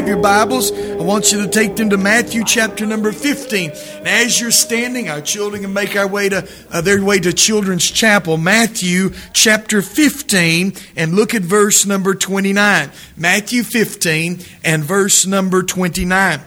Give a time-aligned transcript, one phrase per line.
[0.00, 3.70] have your Bibles, I want you to take them to Matthew chapter number 15.
[3.98, 7.34] And as you're standing, our children can make our way to uh, their way to
[7.34, 8.38] Children's Chapel.
[8.38, 12.90] Matthew chapter 15 and look at verse number 29.
[13.18, 16.40] Matthew 15 and verse number 29.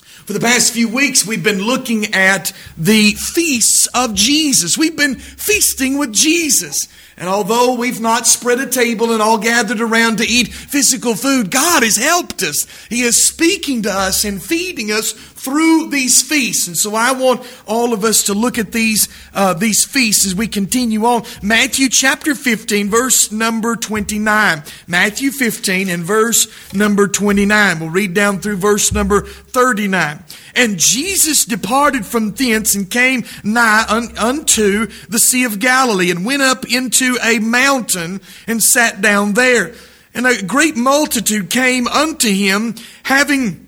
[0.00, 4.78] For the past few weeks, we've been looking at the feasts of Jesus.
[4.78, 6.88] We've been feasting with Jesus.
[7.18, 11.50] And although we've not spread a table and all gathered around to eat physical food,
[11.50, 12.64] God has helped us.
[12.88, 15.12] He is speaking to us and feeding us
[15.48, 16.68] through these feasts.
[16.68, 20.34] And so I want all of us to look at these, uh, these feasts as
[20.34, 21.24] we continue on.
[21.42, 24.62] Matthew chapter 15, verse number 29.
[24.86, 27.80] Matthew 15 and verse number 29.
[27.80, 30.22] We'll read down through verse number 39.
[30.54, 36.26] And Jesus departed from thence and came nigh un- unto the Sea of Galilee and
[36.26, 39.74] went up into a mountain and sat down there.
[40.12, 43.67] And a great multitude came unto him, having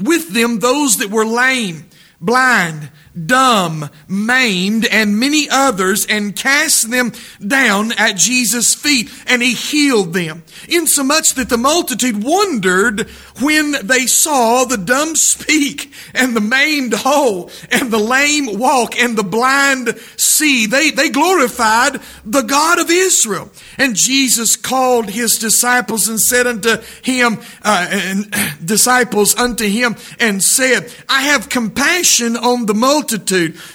[0.00, 1.86] with them those that were lame,
[2.20, 2.90] blind,
[3.26, 7.12] dumb, maimed, and many others, and cast them
[7.44, 10.42] down at Jesus' feet, and he healed them.
[10.68, 13.08] Insomuch that the multitude wondered
[13.40, 19.16] when they saw the dumb speak, and the maimed whole, and the lame walk, and
[19.16, 20.66] the blind see.
[20.66, 23.50] They, they glorified the God of Israel.
[23.78, 30.42] And Jesus called his disciples and said unto him, uh, and disciples unto him, and
[30.42, 32.99] said, I have compassion on the multitude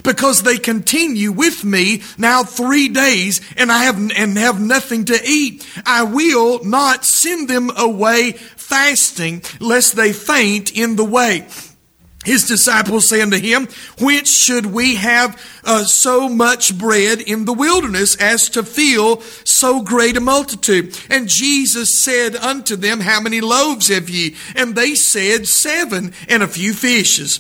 [0.04, 5.20] because they continue with me now three days and I have, and have nothing to
[5.26, 5.68] eat.
[5.86, 11.48] I will not send them away fasting lest they faint in the way.
[12.26, 13.68] His disciples say unto him,
[14.00, 19.84] Whence should we have uh, so much bread in the wilderness as to fill so
[19.84, 21.00] great a multitude?
[21.10, 24.36] And Jesus said unto them, How many loaves have ye?
[24.56, 27.40] And they said, Seven, and a few fishes.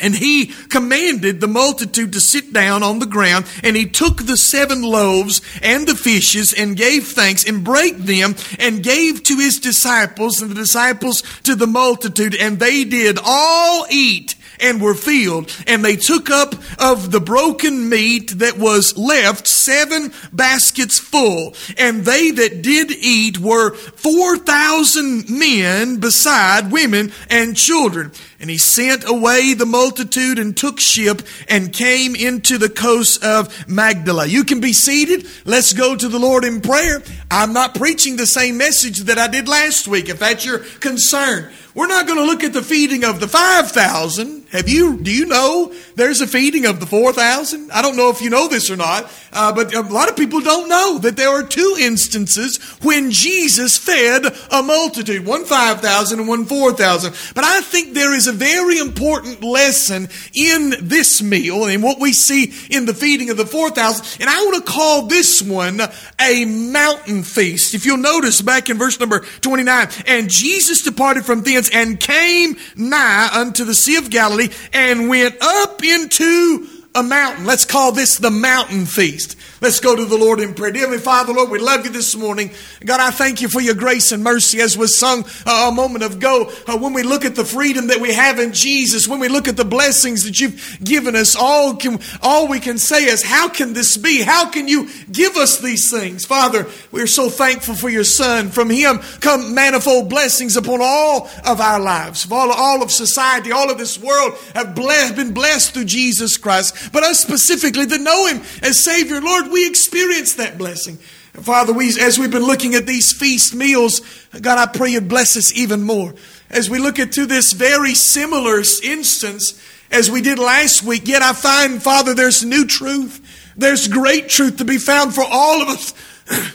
[0.00, 4.36] And he commanded the multitude to sit down on the ground, and he took the
[4.36, 9.60] seven loaves and the fishes and gave thanks and brake them and gave to his
[9.60, 15.54] disciples and the disciples to the multitude, and they did all eat and were filled.
[15.66, 21.54] And they took up of the broken meat that was left seven baskets full.
[21.76, 28.12] And they that did eat were 4,000 men beside women and children.
[28.40, 33.68] And he sent away the multitude and took ship and came into the coast of
[33.68, 34.26] Magdala.
[34.26, 35.26] You can be seated.
[35.44, 37.02] Let's go to the Lord in prayer.
[37.30, 41.50] I'm not preaching the same message that I did last week, if that's your concern.
[41.74, 44.46] We're not going to look at the feeding of the 5,000.
[44.52, 47.72] Have you, do you know there's a feeding of the 4,000?
[47.72, 50.40] I don't know if you know this or not, uh, but a lot of people
[50.40, 56.28] don't know that there are two instances when Jesus fed a multitude, one 5,000 and
[56.28, 57.12] one 4,000.
[57.34, 62.12] But I think there is a very important lesson in this meal and what we
[62.12, 64.20] see in the feeding of the 4,000.
[64.20, 65.80] And I want to call this one
[66.20, 67.74] a mountain feast.
[67.74, 72.56] If you'll notice back in verse number 29, and Jesus departed from thence and came
[72.76, 77.44] nigh unto the Sea of Galilee and went up into a mountain.
[77.44, 79.36] Let's call this the mountain feast.
[79.60, 80.70] Let's go to the Lord in prayer.
[80.70, 82.50] Dear Heavenly Father, Lord, we love you this morning.
[82.84, 86.04] God, I thank you for your grace and mercy as was sung uh, a moment
[86.04, 86.52] ago.
[86.66, 89.48] Uh, when we look at the freedom that we have in Jesus, when we look
[89.48, 93.48] at the blessings that you've given us, all, can, all we can say is, how
[93.48, 94.22] can this be?
[94.22, 96.26] How can you give us these things?
[96.26, 98.50] Father, we're so thankful for your Son.
[98.50, 102.30] From him come manifold blessings upon all of our lives.
[102.30, 106.83] All, all of society, all of this world have blessed, been blessed through Jesus Christ.
[106.92, 110.98] But us specifically that know him as Savior, Lord, we experience that blessing.
[111.34, 114.00] And Father, we, as we've been looking at these feast meals,
[114.40, 116.14] God, I pray you bless us even more.
[116.50, 119.60] As we look into this very similar instance
[119.90, 123.52] as we did last week, yet I find, Father, there's new truth.
[123.56, 125.94] There's great truth to be found for all of us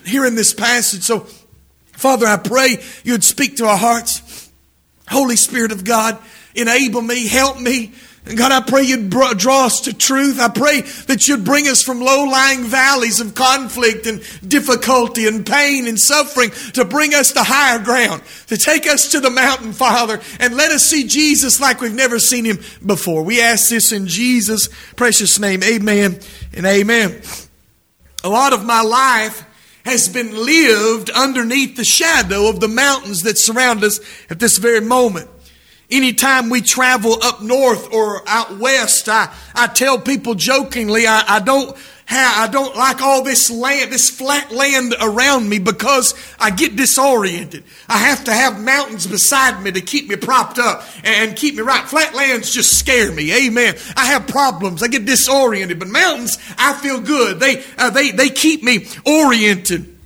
[0.05, 1.03] here in this passage.
[1.03, 1.27] So,
[1.93, 4.49] Father, I pray you'd speak to our hearts.
[5.09, 6.17] Holy Spirit of God,
[6.55, 7.93] enable me, help me
[8.35, 10.39] God, I pray you'd draw us to truth.
[10.39, 15.45] I pray that you'd bring us from low lying valleys of conflict and difficulty and
[15.45, 19.73] pain and suffering to bring us to higher ground, to take us to the mountain,
[19.73, 23.23] Father, and let us see Jesus like we've never seen him before.
[23.23, 25.63] We ask this in Jesus' precious name.
[25.63, 26.19] Amen
[26.53, 27.21] and amen.
[28.23, 29.45] A lot of my life
[29.85, 33.99] has been lived underneath the shadow of the mountains that surround us
[34.29, 35.29] at this very moment.
[35.91, 41.39] Anytime we travel up north or out west, I, I tell people jokingly, I, I
[41.39, 41.75] don't
[42.11, 47.63] I don't like all this land, this flat land around me because I get disoriented.
[47.87, 51.61] I have to have mountains beside me to keep me propped up and keep me
[51.61, 51.87] right.
[51.87, 53.47] Flat lands just scare me.
[53.47, 53.75] Amen.
[53.95, 54.81] I have problems.
[54.81, 57.39] I get disoriented, but mountains, I feel good.
[57.39, 59.98] They, uh, they, they keep me oriented.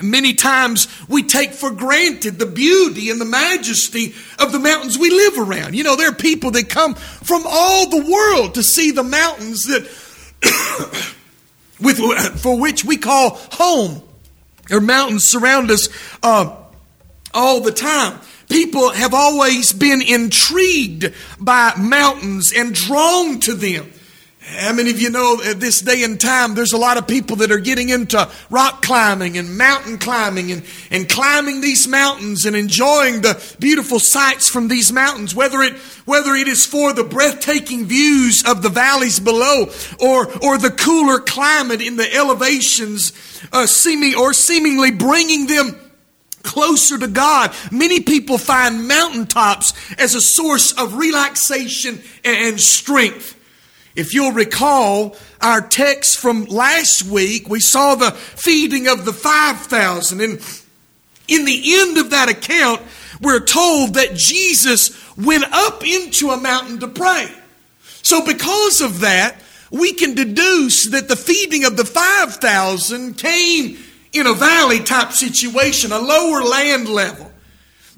[0.00, 5.10] Many times we take for granted the beauty and the majesty of the mountains we
[5.10, 5.74] live around.
[5.74, 9.64] You know, there are people that come from all the world to see the mountains
[9.64, 9.82] that
[11.80, 11.98] with
[12.40, 14.02] for which we call home.
[14.68, 15.88] There mountains surround us
[16.22, 16.54] uh,
[17.34, 18.20] all the time.
[18.48, 23.90] People have always been intrigued by mountains and drawn to them.
[24.56, 27.36] How many of you know at this day and time there's a lot of people
[27.36, 32.56] that are getting into rock climbing and mountain climbing and, and climbing these mountains and
[32.56, 35.74] enjoying the beautiful sights from these mountains, whether it
[36.06, 39.66] whether it is for the breathtaking views of the valleys below
[40.00, 43.12] or or the cooler climate in the elevations
[43.52, 45.78] uh, seeming or seemingly bringing them
[46.42, 47.54] closer to God.
[47.70, 53.37] Many people find mountaintops as a source of relaxation and strength.
[53.98, 60.20] If you'll recall our text from last week, we saw the feeding of the 5,000.
[60.20, 60.40] And
[61.26, 62.80] in the end of that account,
[63.20, 67.28] we're told that Jesus went up into a mountain to pray.
[68.02, 69.40] So, because of that,
[69.72, 73.78] we can deduce that the feeding of the 5,000 came
[74.12, 77.32] in a valley type situation, a lower land level.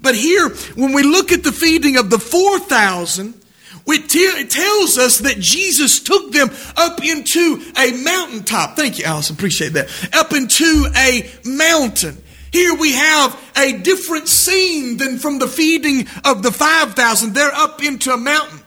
[0.01, 3.40] But here, when we look at the feeding of the 4,000,
[3.87, 8.75] it tells us that Jesus took them up into a mountaintop.
[8.75, 9.35] Thank you, Allison.
[9.35, 9.89] Appreciate that.
[10.13, 12.21] Up into a mountain.
[12.51, 17.33] Here we have a different scene than from the feeding of the 5,000.
[17.33, 18.59] They're up into a mountain.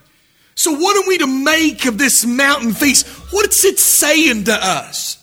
[0.54, 3.06] So, what are we to make of this mountain feast?
[3.32, 5.22] What's it saying to us?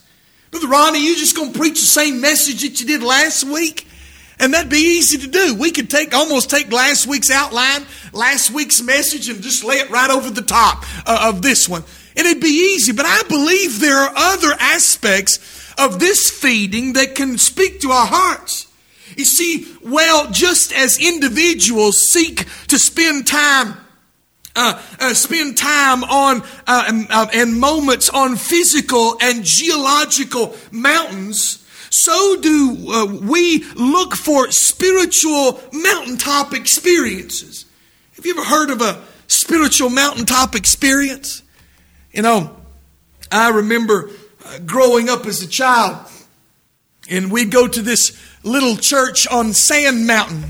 [0.52, 3.88] Brother Ronnie, you just going to preach the same message that you did last week?
[4.42, 5.56] And that'd be easy to do.
[5.56, 9.92] We could take almost take last week's outline, last week's message, and just lay it
[9.92, 11.84] right over the top uh, of this one.
[12.18, 12.92] And it'd be easy.
[12.92, 15.38] But I believe there are other aspects
[15.78, 18.68] of this feeding that can speak to our hearts.
[19.16, 23.78] You see, well, just as individuals seek to spend time
[24.56, 31.61] uh, uh, spend time on uh, and, uh, and moments on physical and geological mountains,
[31.92, 37.66] so do uh, we look for spiritual mountaintop experiences.
[38.16, 41.44] Have you ever heard of a spiritual mountaintop experience?
[42.14, 42.56] You know,
[43.30, 44.10] I remember
[44.46, 46.08] uh, growing up as a child,
[47.10, 50.46] and we'd go to this little church on Sand Mountain.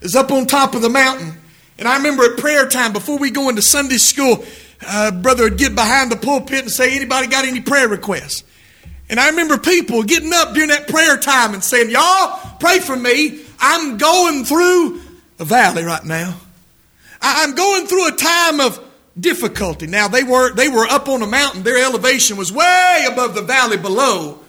[0.00, 1.34] It's up on top of the mountain.
[1.78, 4.44] And I remember at prayer time, before we go into Sunday school,
[4.84, 8.42] uh, brother would get behind the pulpit and say, Anybody got any prayer requests?
[9.08, 12.96] And I remember people getting up during that prayer time and saying, Y'all, pray for
[12.96, 13.40] me.
[13.60, 15.00] I'm going through
[15.38, 16.36] a valley right now.
[17.20, 18.82] I'm going through a time of
[19.18, 19.86] difficulty.
[19.86, 21.62] Now they were they were up on a mountain.
[21.62, 24.40] Their elevation was way above the valley below.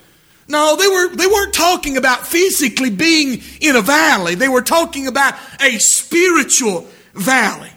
[0.48, 4.36] No, they were they weren't talking about physically being in a valley.
[4.36, 7.70] They were talking about a spiritual valley.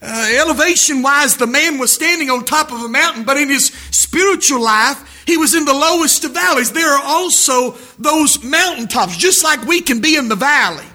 [0.00, 3.66] Uh, elevation wise, the man was standing on top of a mountain, but in his
[3.90, 6.72] spiritual life, he was in the lowest of valleys.
[6.72, 10.86] There are also those mountaintops, just like we can be in the valley,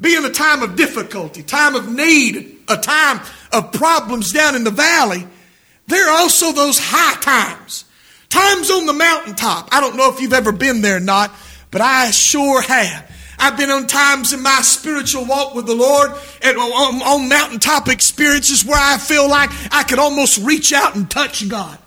[0.00, 3.20] be in a time of difficulty, time of need, a time
[3.52, 5.28] of problems down in the valley.
[5.86, 7.84] There are also those high times,
[8.30, 9.68] times on the mountaintop.
[9.70, 11.30] I don't know if you've ever been there or not,
[11.70, 13.08] but I sure have.
[13.38, 16.10] I've been on times in my spiritual walk with the Lord
[16.42, 21.08] and on, on mountaintop experiences where I feel like I could almost reach out and
[21.08, 21.78] touch God.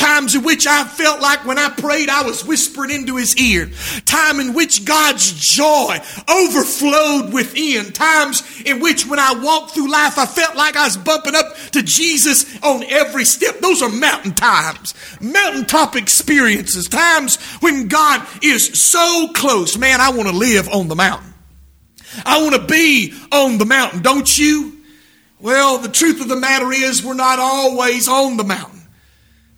[0.00, 3.70] Times in which I felt like when I prayed, I was whispering into his ear.
[4.06, 7.92] Time in which God's joy overflowed within.
[7.92, 11.54] Times in which when I walked through life, I felt like I was bumping up
[11.72, 13.58] to Jesus on every step.
[13.58, 16.88] Those are mountain times, mountaintop experiences.
[16.88, 19.76] Times when God is so close.
[19.76, 21.34] Man, I want to live on the mountain.
[22.24, 24.80] I want to be on the mountain, don't you?
[25.40, 28.79] Well, the truth of the matter is, we're not always on the mountain.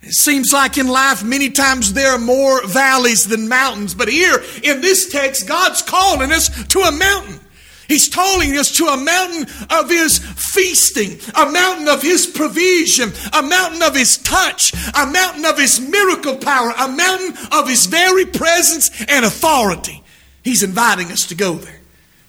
[0.03, 3.95] It seems like in life, many times there are more valleys than mountains.
[3.95, 7.39] But here in this text, God's calling us to a mountain.
[7.87, 13.41] He's calling us to a mountain of His feasting, a mountain of His provision, a
[13.41, 18.25] mountain of His touch, a mountain of His miracle power, a mountain of His very
[18.25, 20.03] presence and authority.
[20.43, 21.79] He's inviting us to go there.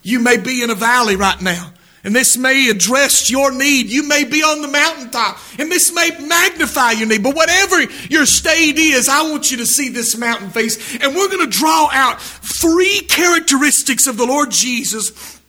[0.02, 1.72] You may be in a valley right now.
[2.04, 3.86] And this may address your need.
[3.86, 7.22] You may be on the mountaintop, and this may magnify your need.
[7.22, 7.80] But whatever
[8.10, 10.96] your state is, I want you to see this mountain face.
[10.96, 15.40] And we're going to draw out three characteristics of the Lord Jesus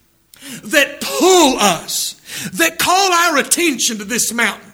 [0.63, 2.13] that pull us,
[2.53, 4.71] that call our attention to this mountain.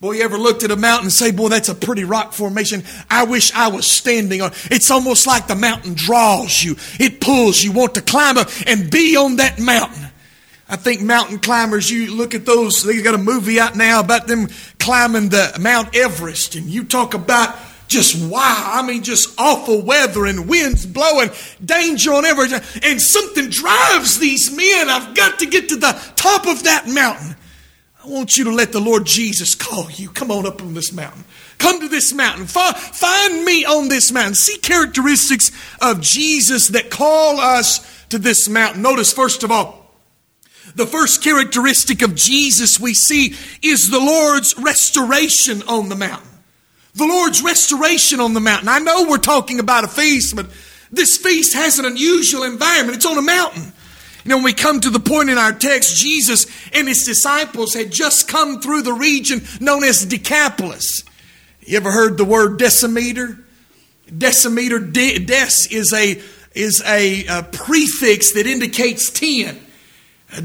[0.00, 2.84] Boy, you ever looked at a mountain and say, boy, that's a pretty rock formation.
[3.08, 4.52] I wish I was standing on.
[4.70, 6.76] It's almost like the mountain draws you.
[7.00, 10.05] It pulls you, want to climb up and be on that mountain.
[10.68, 14.26] I think mountain climbers, you look at those, they got a movie out now about
[14.26, 17.56] them climbing the Mount Everest, and you talk about
[17.88, 21.30] just wow, I mean, just awful weather and winds blowing,
[21.64, 22.48] danger on every,
[22.82, 24.88] and something drives these men.
[24.88, 27.36] I've got to get to the top of that mountain.
[28.02, 30.08] I want you to let the Lord Jesus call you.
[30.08, 31.24] Come on up on this mountain.
[31.58, 32.46] Come to this mountain.
[32.46, 34.34] Find me on this mountain.
[34.34, 38.82] See characteristics of Jesus that call us to this mountain.
[38.82, 39.85] Notice, first of all,
[40.76, 46.28] the first characteristic of Jesus we see is the Lord's restoration on the mountain.
[46.94, 48.68] The Lord's restoration on the mountain.
[48.68, 50.46] I know we're talking about a feast, but
[50.92, 52.96] this feast has an unusual environment.
[52.96, 53.72] It's on a mountain.
[54.24, 57.72] You know, when we come to the point in our text, Jesus and his disciples
[57.72, 61.04] had just come through the region known as Decapolis.
[61.60, 63.42] You ever heard the word decimeter?
[64.10, 66.20] Decimeter, de, des is a,
[66.54, 69.65] is a, a prefix that indicates 10.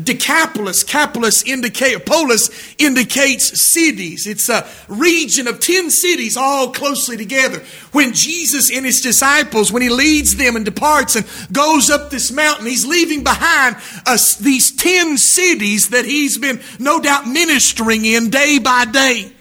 [0.03, 4.27] Decapolis, Capolis indicate, polis indicates cities.
[4.27, 7.63] It's a region of 10 cities all closely together.
[7.91, 12.31] When Jesus and his disciples, when he leads them and departs and goes up this
[12.31, 18.29] mountain, he's leaving behind us these 10 cities that he's been no doubt ministering in
[18.29, 19.33] day by day.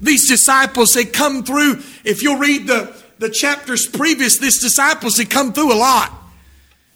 [0.00, 5.30] These disciples had come through, if you'll read the, the chapters previous, these disciples had
[5.30, 6.23] come through a lot.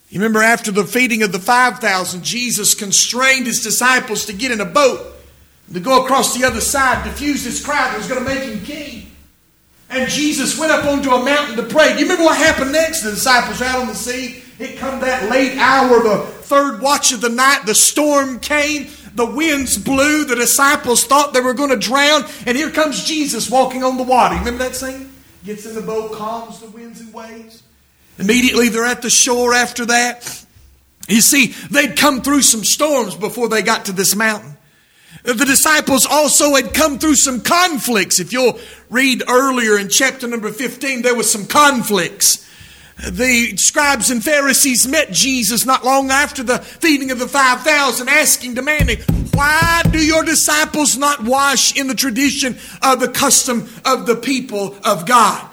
[0.09, 4.59] You remember after the feeding of the 5,000, Jesus constrained his disciples to get in
[4.59, 5.01] a boat,
[5.71, 8.65] to go across the other side, diffuse this crowd that was going to make him
[8.65, 9.11] king.
[9.91, 11.93] And Jesus went up onto a mountain to pray.
[11.93, 13.03] Do you remember what happened next?
[13.03, 14.43] The disciples were out on the sea.
[14.59, 17.65] It come that late hour, the third watch of the night.
[17.65, 18.87] The storm came.
[19.15, 20.25] The winds blew.
[20.25, 22.25] The disciples thought they were going to drown.
[22.45, 24.35] And here comes Jesus walking on the water.
[24.35, 25.11] You remember that scene?
[25.43, 27.63] Gets in the boat, calms the winds and waves.
[28.19, 30.45] Immediately they're at the shore after that.
[31.07, 34.57] You see, they'd come through some storms before they got to this mountain.
[35.23, 38.19] The disciples also had come through some conflicts.
[38.19, 38.59] If you'll
[38.89, 42.47] read earlier in chapter number 15, there was some conflicts.
[43.07, 48.55] The scribes and Pharisees met Jesus not long after the feeding of the 5,000, asking,
[48.55, 48.99] demanding,
[49.33, 54.75] Why do your disciples not wash in the tradition of the custom of the people
[54.83, 55.49] of God?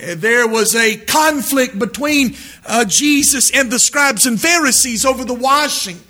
[0.00, 6.00] There was a conflict between uh, Jesus and the scribes and Pharisees over the washing.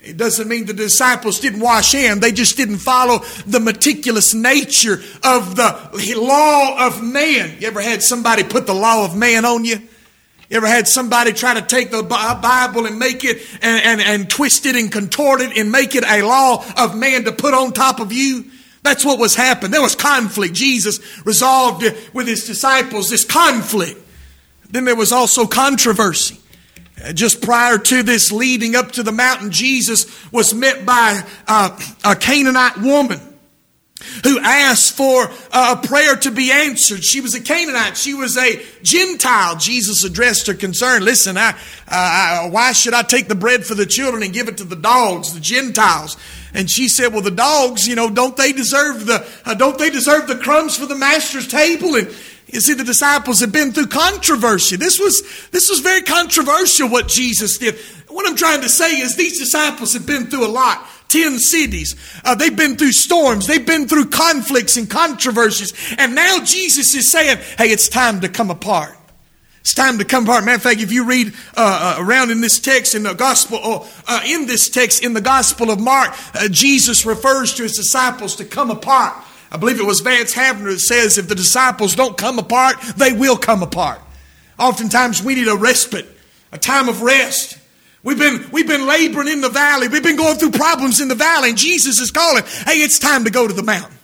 [0.00, 2.20] It doesn't mean the disciples didn't wash in.
[2.20, 7.56] They just didn't follow the meticulous nature of the law of man.
[7.58, 9.76] You ever had somebody put the law of man on you?
[10.48, 14.30] You ever had somebody try to take the Bible and make it and, and, and
[14.30, 17.72] twist it and contort it and make it a law of man to put on
[17.72, 18.44] top of you?
[18.86, 19.72] That's what was happening.
[19.72, 20.54] There was conflict.
[20.54, 24.00] Jesus resolved with his disciples this conflict.
[24.70, 26.38] Then there was also controversy.
[27.04, 31.78] Uh, just prior to this leading up to the mountain, Jesus was met by uh,
[32.04, 33.20] a Canaanite woman
[34.22, 37.02] who asked for a prayer to be answered.
[37.02, 37.96] She was a Canaanite.
[37.96, 39.56] She was a Gentile.
[39.56, 41.04] Jesus addressed her concern.
[41.04, 41.54] Listen, I, uh,
[41.90, 44.76] I, why should I take the bread for the children and give it to the
[44.76, 46.16] dogs, the Gentiles?
[46.56, 49.90] And she said, well, the dogs, you know, don't they deserve the, uh, don't they
[49.90, 51.94] deserve the crumbs for the master's table?
[51.94, 52.08] And
[52.46, 54.76] you see, the disciples had been through controversy.
[54.76, 57.76] This was, this was very controversial what Jesus did.
[58.08, 60.86] What I'm trying to say is these disciples had been through a lot.
[61.08, 61.94] Ten cities.
[62.24, 63.46] Uh, they've been through storms.
[63.46, 65.72] They've been through conflicts and controversies.
[65.98, 68.96] And now Jesus is saying, hey, it's time to come apart.
[69.66, 70.44] It's time to come apart.
[70.44, 73.58] Matter of fact, if you read uh, uh, around in this text in the gospel,
[73.58, 77.72] or uh, in this text in the gospel of Mark, uh, Jesus refers to his
[77.72, 79.20] disciples to come apart.
[79.50, 83.12] I believe it was Vance Havner that says, if the disciples don't come apart, they
[83.12, 84.00] will come apart.
[84.56, 86.06] Oftentimes we need a respite,
[86.52, 87.58] a time of rest.
[88.04, 89.88] We've been, we've been laboring in the valley.
[89.88, 93.24] We've been going through problems in the valley, and Jesus is calling, hey, it's time
[93.24, 93.95] to go to the mountain.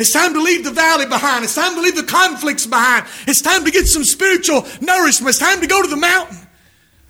[0.00, 1.44] It's time to leave the valley behind.
[1.44, 3.06] It's time to leave the conflicts behind.
[3.26, 5.30] It's time to get some spiritual nourishment.
[5.30, 6.38] It's time to go to the mountain.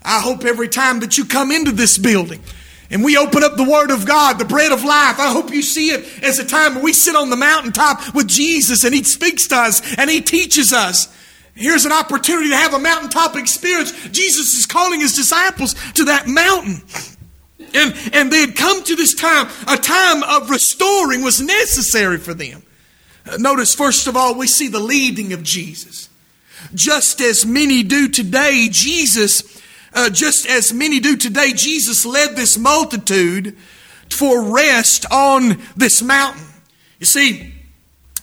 [0.03, 2.41] I hope every time that you come into this building
[2.89, 5.61] and we open up the Word of God, the bread of life, I hope you
[5.61, 9.03] see it as a time where we sit on the mountaintop with Jesus and He
[9.03, 11.15] speaks to us and He teaches us.
[11.53, 13.91] Here's an opportunity to have a mountaintop experience.
[14.09, 16.81] Jesus is calling His disciples to that mountain.
[17.73, 22.33] And, and they had come to this time, a time of restoring was necessary for
[22.33, 22.63] them.
[23.37, 26.09] Notice, first of all, we see the leading of Jesus.
[26.73, 29.61] Just as many do today, Jesus
[29.93, 33.57] uh, just as many do today, Jesus led this multitude
[34.09, 36.45] for rest on this mountain.
[36.99, 37.53] You see,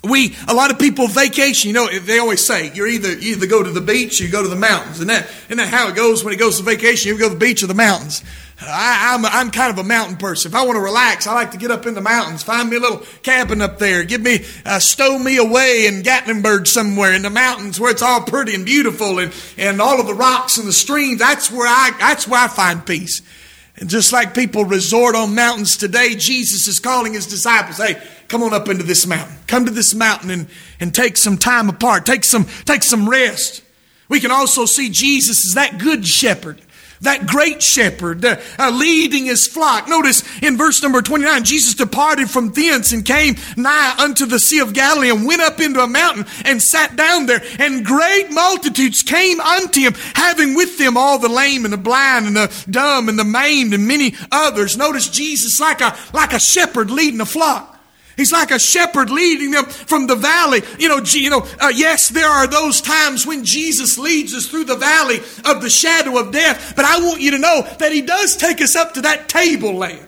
[0.04, 1.68] we a lot of people vacation.
[1.68, 4.30] You know, they always say you're either you either go to the beach or you
[4.30, 6.62] go to the mountains, and that isn't that how it goes when it goes to
[6.62, 7.08] vacation?
[7.08, 8.22] You go to the beach or the mountains.
[8.60, 10.50] I, am I'm, I'm kind of a mountain person.
[10.50, 12.76] If I want to relax, I like to get up in the mountains, find me
[12.76, 17.22] a little cabin up there, give me, uh, stow me away in Gatlinburg somewhere in
[17.22, 20.66] the mountains where it's all pretty and beautiful and, and all of the rocks and
[20.66, 21.20] the streams.
[21.20, 23.22] That's where I, that's where I find peace.
[23.80, 28.42] And just like people resort on mountains today, Jesus is calling his disciples, hey, come
[28.42, 29.36] on up into this mountain.
[29.46, 30.48] Come to this mountain and,
[30.80, 32.04] and take some time apart.
[32.04, 33.62] Take some, take some rest.
[34.08, 36.60] We can also see Jesus as that good shepherd
[37.00, 39.88] that great shepherd uh, uh, leading his flock.
[39.88, 44.60] Notice in verse number 29, Jesus departed from thence and came nigh unto the Sea
[44.60, 47.42] of Galilee and went up into a mountain and sat down there.
[47.58, 52.26] And great multitudes came unto him, having with them all the lame and the blind
[52.26, 54.76] and the dumb and the maimed and many others.
[54.76, 57.77] Notice Jesus like a, like a shepherd leading a flock.
[58.18, 60.62] He's like a shepherd leading them from the valley.
[60.78, 61.46] You know, you know.
[61.60, 65.70] Uh, yes, there are those times when Jesus leads us through the valley of the
[65.70, 66.74] shadow of death.
[66.74, 70.04] But I want you to know that He does take us up to that tableland.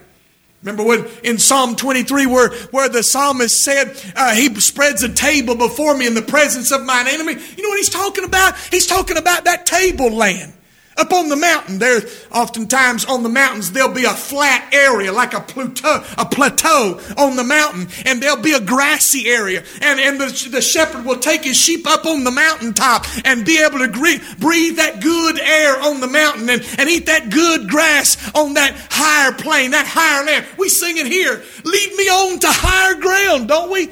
[0.61, 5.55] Remember when in Psalm 23 where, where the psalmist said, uh, He spreads a table
[5.55, 7.33] before me in the presence of mine enemy?
[7.33, 8.57] You know what he's talking about?
[8.69, 10.51] He's talking about that tableland.
[11.01, 11.99] Up on the mountain, there
[12.31, 17.35] oftentimes on the mountains there'll be a flat area like a plateau, a plateau on
[17.35, 21.43] the mountain, and there'll be a grassy area, and and the, the shepherd will take
[21.43, 26.01] his sheep up on the mountaintop and be able to breathe that good air on
[26.01, 30.45] the mountain and, and eat that good grass on that higher plane, that higher land.
[30.59, 31.41] We sing it here.
[31.63, 33.89] Lead me on to higher ground, don't we?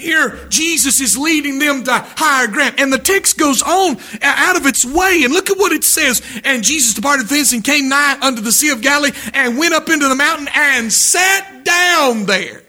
[0.00, 2.76] Here, Jesus is leading them to higher ground.
[2.78, 5.22] And the text goes on uh, out of its way.
[5.24, 6.22] And look at what it says.
[6.44, 9.88] And Jesus departed thence and came nigh unto the Sea of Galilee and went up
[9.88, 12.62] into the mountain and sat down there.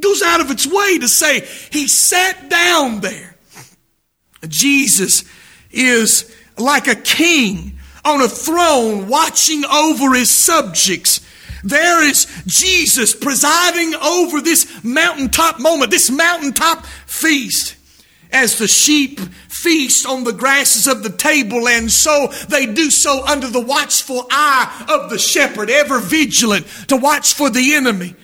[0.00, 3.36] Goes out of its way to say he sat down there.
[4.46, 5.24] Jesus
[5.70, 11.20] is like a king on a throne watching over his subjects
[11.62, 17.76] there is Jesus presiding over this mountaintop moment, this mountaintop feast.
[18.32, 19.18] As the sheep
[19.48, 24.26] feast on the grasses of the table, and so they do so under the watchful
[24.30, 28.14] eye of the shepherd, ever vigilant to watch for the enemy.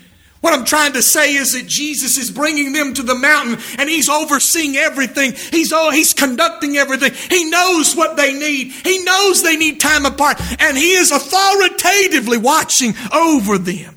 [0.47, 3.91] What I'm trying to say is that Jesus is bringing them to the mountain and
[3.91, 5.33] He's overseeing everything.
[5.33, 7.15] He's, oh, he's conducting everything.
[7.29, 8.71] He knows what they need.
[8.71, 13.97] He knows they need time apart and He is authoritatively watching over them.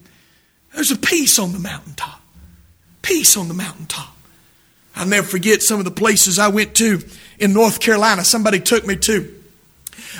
[0.73, 2.19] There's a peace on the mountaintop.
[3.03, 4.17] Peace on the mountaintop.
[4.95, 7.03] I'll never forget some of the places I went to
[7.37, 8.23] in North Carolina.
[8.23, 9.35] Somebody took me to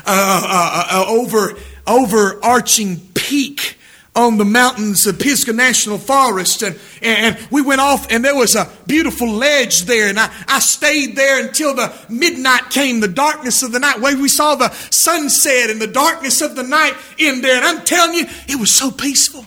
[0.06, 3.79] uh, uh, uh, uh over overarching peak
[4.20, 6.62] on the mountains of Pisgah National Forest.
[6.62, 10.10] And, and we went off, and there was a beautiful ledge there.
[10.10, 14.18] And I, I stayed there until the midnight came, the darkness of the night, where
[14.18, 17.56] we saw the sunset and the darkness of the night in there.
[17.56, 19.46] And I'm telling you, it was so peaceful.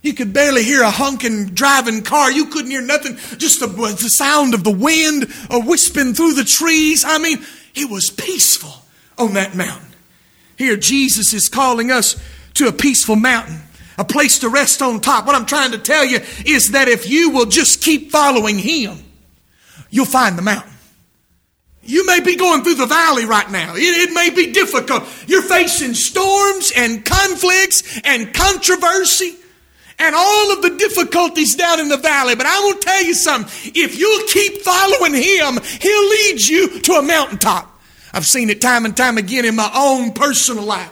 [0.00, 2.30] You could barely hear a honking driving car.
[2.30, 6.44] You couldn't hear nothing, just the, the sound of the wind or whispering through the
[6.44, 7.04] trees.
[7.04, 8.74] I mean, it was peaceful
[9.18, 9.88] on that mountain.
[10.56, 12.22] Here, Jesus is calling us
[12.54, 13.62] to a peaceful mountain
[13.98, 15.26] a place to rest on top.
[15.26, 18.98] What I'm trying to tell you is that if you will just keep following Him,
[19.90, 20.72] you'll find the mountain.
[21.86, 23.74] You may be going through the valley right now.
[23.74, 25.04] It, it, may be difficult.
[25.26, 29.36] You're facing storms and conflicts and controversy
[29.98, 32.36] and all of the difficulties down in the valley.
[32.36, 33.72] But I will tell you something.
[33.74, 37.70] If you'll keep following Him, He'll lead you to a mountaintop.
[38.14, 40.90] I've seen it time and time again in my own personal life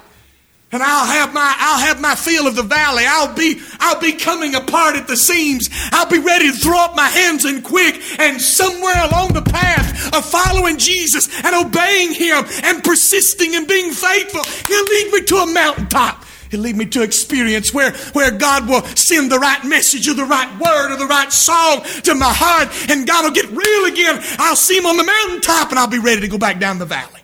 [0.72, 3.04] and I'll have my I'll have my feel of the valley.
[3.06, 5.68] I'll be I'll be coming apart at the seams.
[5.92, 8.00] I'll be ready to throw up my hands and quick.
[8.18, 13.92] And somewhere along the path of following Jesus and obeying Him and persisting and being
[13.92, 16.24] faithful, He'll lead me to a mountaintop.
[16.50, 20.26] He'll lead me to experience where, where God will send the right message or the
[20.26, 24.22] right word or the right song to my heart and God will get real again.
[24.38, 26.84] I'll see Him on the mountaintop and I'll be ready to go back down the
[26.84, 27.20] valley.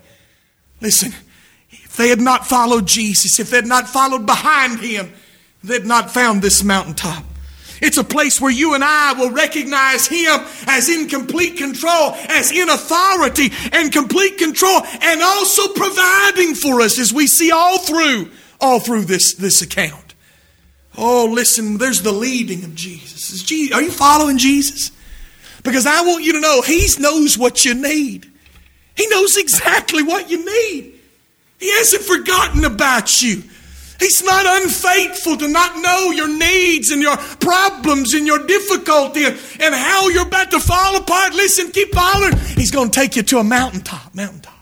[0.80, 1.12] Listen,
[1.98, 5.12] they had not followed Jesus, if they had not followed behind Him,
[5.64, 7.24] they had not found this mountaintop.
[7.82, 12.52] It's a place where you and I will recognize Him as in complete control, as
[12.52, 18.30] in authority and complete control, and also providing for us as we see all through,
[18.60, 20.14] all through this, this account.
[20.96, 23.42] Oh, listen, there's the leading of Jesus.
[23.42, 23.76] Jesus.
[23.76, 24.92] Are you following Jesus?
[25.64, 28.30] Because I want you to know He knows what you need.
[28.96, 30.97] He knows exactly what you need.
[31.58, 33.42] He hasn't forgotten about you.
[33.98, 39.74] He's not unfaithful to not know your needs and your problems and your difficulty and,
[39.74, 41.34] how you're about to fall apart.
[41.34, 42.36] Listen, keep following.
[42.36, 44.54] He's going to take you to a mountaintop, mountaintop.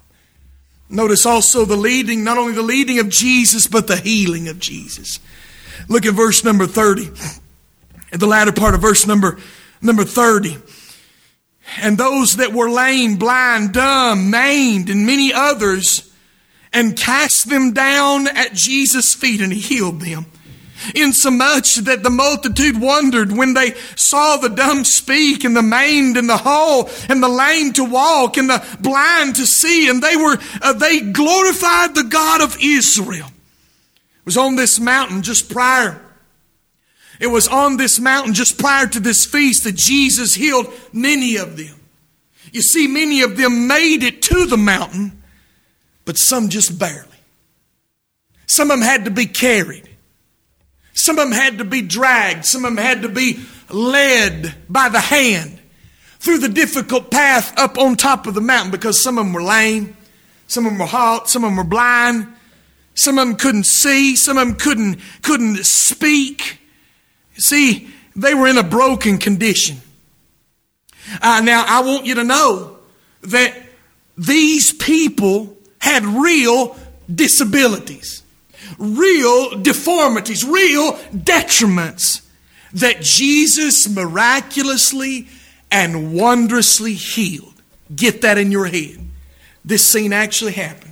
[0.88, 5.18] Notice also the leading, not only the leading of Jesus, but the healing of Jesus.
[5.88, 7.11] Look at verse number 30.
[8.12, 9.38] At the latter part of verse number,
[9.82, 10.56] number 30.
[11.82, 16.11] And those that were lame, blind, dumb, maimed, and many others
[16.76, 20.26] and cast them down at Jesus' feet, and he healed them.
[20.94, 26.28] Insomuch that the multitude wondered when they saw the dumb speak, and the maimed and
[26.28, 30.36] the whole, and the lame to walk, and the blind to see, and they were
[30.60, 33.28] uh, they glorified the God of Israel.
[33.28, 35.98] It was on this mountain just prior.
[37.18, 41.56] It was on this mountain just prior to this feast that Jesus healed many of
[41.56, 41.80] them.
[42.52, 45.15] You see, many of them made it to the mountain,
[46.07, 47.11] but some just barely.
[48.47, 49.87] Some of them had to be carried.
[50.95, 52.47] Some of them had to be dragged.
[52.47, 55.59] Some of them had to be led by the hand
[56.21, 59.42] through the difficult path up on top of the mountain because some of them were
[59.42, 59.97] lame,
[60.47, 62.27] some of them were halt, some of them were blind,
[62.95, 66.61] some of them couldn't see, some of them couldn't, couldn't speak.
[67.35, 69.77] See, they were in a broken condition.
[71.21, 72.79] Uh, now, I want you to know
[73.23, 73.55] that
[74.16, 76.76] these people had real
[77.12, 78.22] disabilities,
[78.78, 82.26] real deformities, real detriments
[82.72, 85.28] that Jesus miraculously
[85.70, 87.54] and wondrously healed.
[87.94, 88.98] Get that in your head.
[89.64, 90.86] This scene actually happened.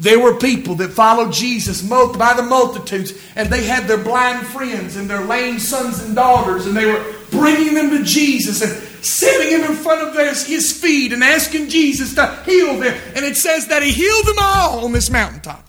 [0.00, 4.96] There were people that followed Jesus by the multitudes, and they had their blind friends
[4.96, 8.72] and their lame sons and daughters, and they were bringing them to Jesus and
[9.04, 12.98] setting him in front of his feet and asking Jesus to heal them.
[13.14, 15.68] And it says that he healed them all on this mountaintop.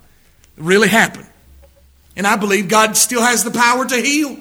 [0.57, 1.27] It really happened.
[2.15, 4.37] And I believe God still has the power to heal.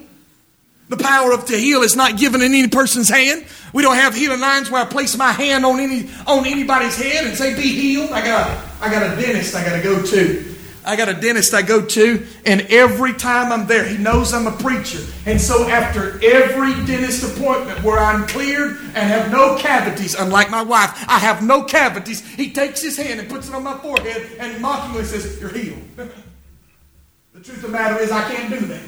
[0.91, 3.47] The power of to heal is not given in any person's hand.
[3.73, 7.27] We don't have healing lines where I place my hand on any on anybody's head
[7.27, 10.03] and say, "Be healed." I got a, I got a dentist I got to go
[10.03, 10.57] to.
[10.85, 14.49] I got a dentist I go to, and every time I'm there, he knows I'm
[14.49, 14.99] a preacher.
[15.27, 20.63] And so, after every dentist appointment where I'm cleared and have no cavities, unlike my
[20.63, 24.27] wife, I have no cavities, he takes his hand and puts it on my forehead
[24.41, 25.83] and mockingly says, You're healed.
[25.97, 28.83] the truth of the matter is, I can't do that.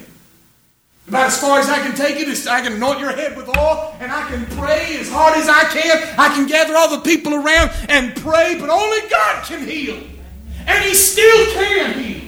[1.07, 3.49] About as far as I can take it is I can anoint your head with
[3.57, 6.15] oil and I can pray as hard as I can.
[6.17, 10.01] I can gather all the people around and pray, but only God can heal.
[10.65, 12.21] And He still can heal.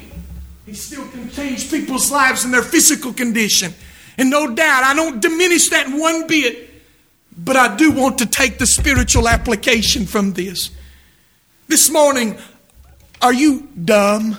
[0.66, 3.74] He still can change people's lives and their physical condition.
[4.18, 6.70] And no doubt, I don't diminish that one bit,
[7.38, 10.72] but I do want to take the spiritual application from this.
[11.68, 12.38] This morning,
[13.22, 14.38] are you dumb?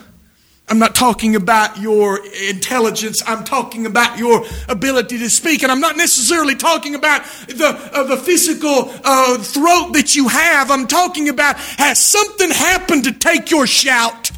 [0.69, 3.23] I'm not talking about your intelligence.
[3.25, 5.63] I'm talking about your ability to speak.
[5.63, 10.73] And I'm not necessarily talking about the, uh, the physical uh, throat that you have.
[10.73, 14.33] I'm talking about has something happened to take your shout?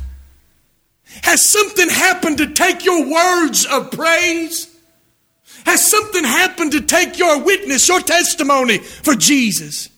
[1.22, 4.74] Has something happened to take your words of praise?
[5.64, 9.88] Has something happened to take your witness, your testimony for Jesus?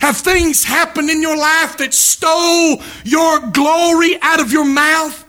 [0.00, 5.21] Have things happened in your life that stole your glory out of your mouth?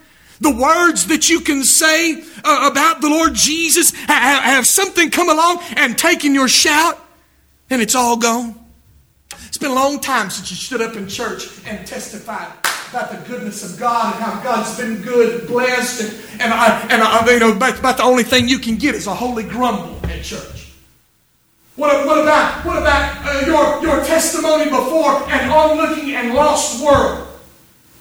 [0.44, 5.30] The words that you can say uh, about the Lord Jesus, have, have something come
[5.30, 7.00] along and taken your shout,
[7.70, 8.60] and it's all gone.
[9.48, 12.52] It's been a long time since you stood up in church and testified
[12.90, 16.02] about the goodness of God and how God's been good, blessed,
[16.34, 19.08] and, and, I, and I, know, about, about the only thing you can get is
[19.08, 20.72] a holy grumble at church.
[21.76, 27.33] What, what about, what about uh, your, your testimony before an onlooking and lost world?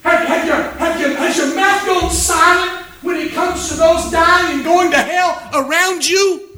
[0.03, 4.11] Have, have, your, have your, has your mouth gone silent when it comes to those
[4.11, 6.49] dying and going to hell around you?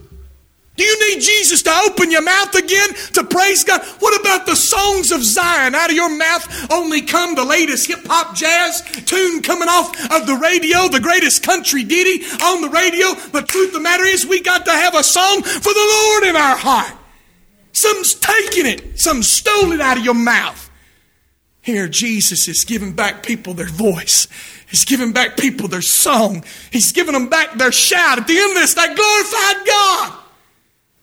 [0.77, 3.85] Do you need Jesus to open your mouth again to praise God?
[4.01, 5.75] What about the songs of Zion?
[5.75, 10.27] Out of your mouth only come the latest hip hop jazz tune coming off of
[10.27, 13.15] the radio, the greatest country ditty on the radio.
[13.31, 16.25] But truth of the matter is, we got to have a song for the Lord
[16.25, 16.93] in our heart.
[17.71, 20.64] Some's taking it, some stole it out of your mouth.
[21.65, 24.29] Here, Jesus is giving back people their voice.
[24.69, 26.45] He's giving back people their song.
[26.71, 28.19] He's giving them back their shout.
[28.19, 30.19] At the end of this, that glorified God.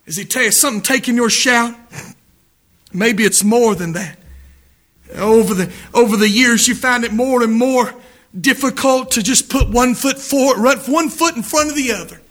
[0.06, 1.76] Does he tell you something taking your shout?
[2.93, 4.19] Maybe it's more than that.
[5.15, 7.95] Over the, over the years, you find it more and more
[8.39, 12.21] difficult to just put one foot forward, one foot in front of the other.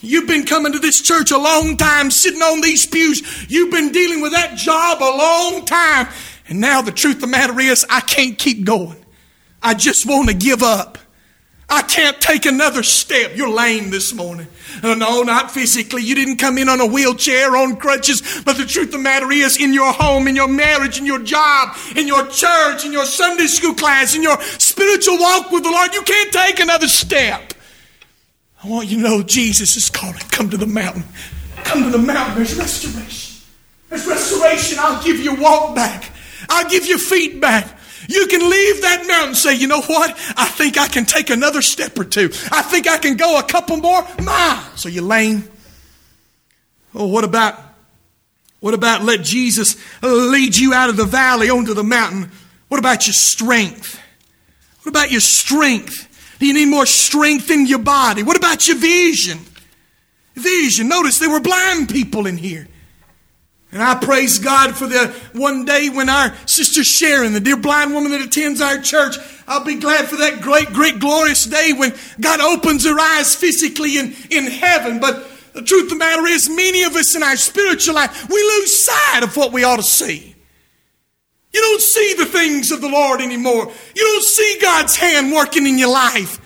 [0.00, 3.46] You've been coming to this church a long time, sitting on these pews.
[3.48, 6.08] You've been dealing with that job a long time.
[6.52, 9.02] And now the truth of the matter is, I can't keep going.
[9.62, 10.98] I just want to give up.
[11.66, 13.34] I can't take another step.
[13.34, 14.48] You're lame this morning.
[14.82, 16.02] Uh, no, not physically.
[16.02, 18.42] You didn't come in on a wheelchair, on crutches.
[18.44, 21.20] But the truth of the matter is, in your home, in your marriage, in your
[21.20, 25.70] job, in your church, in your Sunday school class, in your spiritual walk with the
[25.70, 27.54] Lord, you can't take another step.
[28.62, 30.20] I want you to know Jesus is calling.
[30.30, 31.04] Come to the mountain.
[31.64, 32.34] Come to the mountain.
[32.34, 33.42] There's restoration.
[33.88, 34.76] There's restoration.
[34.82, 36.11] I'll give you walk back.
[36.52, 37.78] I'll give you feet back.
[38.08, 40.10] You can leave that mountain and say, you know what?
[40.36, 42.30] I think I can take another step or two.
[42.50, 44.80] I think I can go a couple more miles.
[44.80, 45.48] So you lame.
[46.94, 47.58] Oh, what about
[48.60, 52.30] what about let Jesus lead you out of the valley onto the mountain?
[52.68, 53.98] What about your strength?
[54.82, 56.36] What about your strength?
[56.38, 58.22] Do you need more strength in your body?
[58.22, 59.38] What about your vision?
[60.34, 60.88] Vision.
[60.88, 62.68] Notice there were blind people in here.
[63.72, 67.94] And I praise God for the one day when our sister Sharon, the dear blind
[67.94, 69.16] woman that attends our church,
[69.48, 73.96] I'll be glad for that great, great, glorious day when God opens her eyes physically
[73.96, 75.00] in, in heaven.
[75.00, 78.42] But the truth of the matter is, many of us in our spiritual life, we
[78.42, 80.36] lose sight of what we ought to see.
[81.52, 83.72] You don't see the things of the Lord anymore.
[83.94, 86.40] You don't see God's hand working in your life.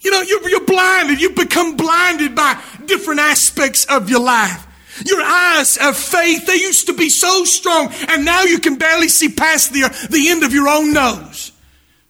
[0.00, 1.20] You know, you're, you're blinded.
[1.20, 4.64] You become blinded by different aspects of your life.
[5.06, 9.08] Your eyes of faith, they used to be so strong, and now you can barely
[9.08, 11.52] see past the, the end of your own nose.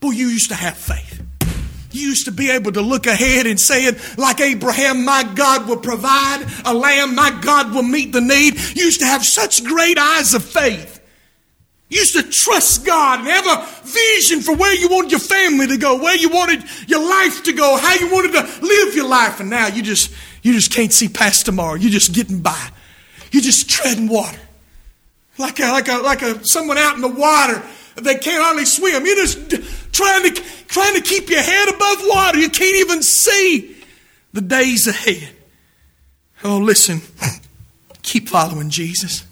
[0.01, 1.23] Boy, you used to have faith.
[1.91, 5.79] You used to be able to look ahead and say like Abraham, my God will
[5.79, 8.55] provide a lamb, my God will meet the need.
[8.77, 11.01] You used to have such great eyes of faith.
[11.89, 15.67] You used to trust God and have a vision for where you wanted your family
[15.69, 19.09] to go, where you wanted your life to go, how you wanted to live your
[19.09, 19.41] life.
[19.41, 21.77] And now you just, you just can't see past tomorrow.
[21.77, 22.71] You're just getting by.
[23.33, 24.39] You're just treading water.
[25.39, 27.63] Like a, like a, like a, someone out in the water.
[27.97, 29.07] They can't hardly swim.
[29.07, 29.51] You're just
[29.93, 32.39] trying to, trying to keep your head above water.
[32.39, 33.77] You can't even see
[34.33, 35.35] the days ahead.
[36.45, 37.01] Oh, listen.
[38.03, 39.25] Keep following Jesus.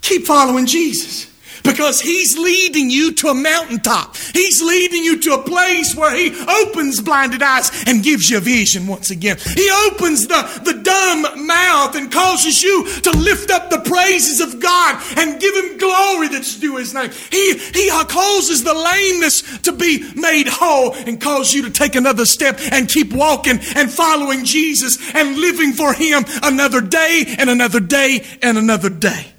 [0.00, 1.31] Keep following Jesus
[1.62, 4.16] because He's leading you to a mountaintop.
[4.16, 8.40] He's leading you to a place where He opens blinded eyes and gives you a
[8.40, 9.38] vision once again.
[9.54, 14.60] He opens the, the dumb mouth and causes you to lift up the praises of
[14.60, 17.10] God and give Him glory that's due His name.
[17.30, 22.24] He, he causes the lameness to be made whole and cause you to take another
[22.24, 27.80] step and keep walking and following Jesus and living for Him another day and another
[27.80, 29.32] day and another day.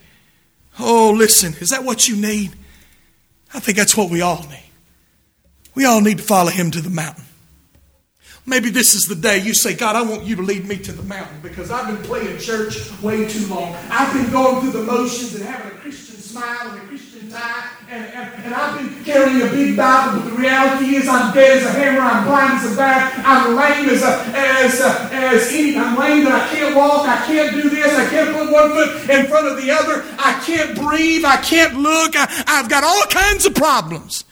[0.80, 2.52] Oh, listen, is that what you need?
[3.54, 4.72] I think that's what we all need.
[5.76, 7.26] We all need to follow him to the mountain.
[8.46, 10.92] Maybe this is the day you say, God, I want you to lead me to
[10.92, 13.74] the mountain because I've been playing church way too long.
[13.90, 17.70] I've been going through the motions and having a Christian smile and a Christian tie,
[17.90, 21.60] and, and, and I've been carrying a big Bible, but the reality is I'm dead
[21.60, 25.54] as a hammer, I'm blind as a bat, I'm lame as a, as a, as
[25.54, 28.72] any, I'm lame that I can't walk, I can't do this, I can't put one
[28.72, 32.84] foot in front of the other, I can't breathe, I can't look, I, I've got
[32.84, 34.26] all kinds of problems.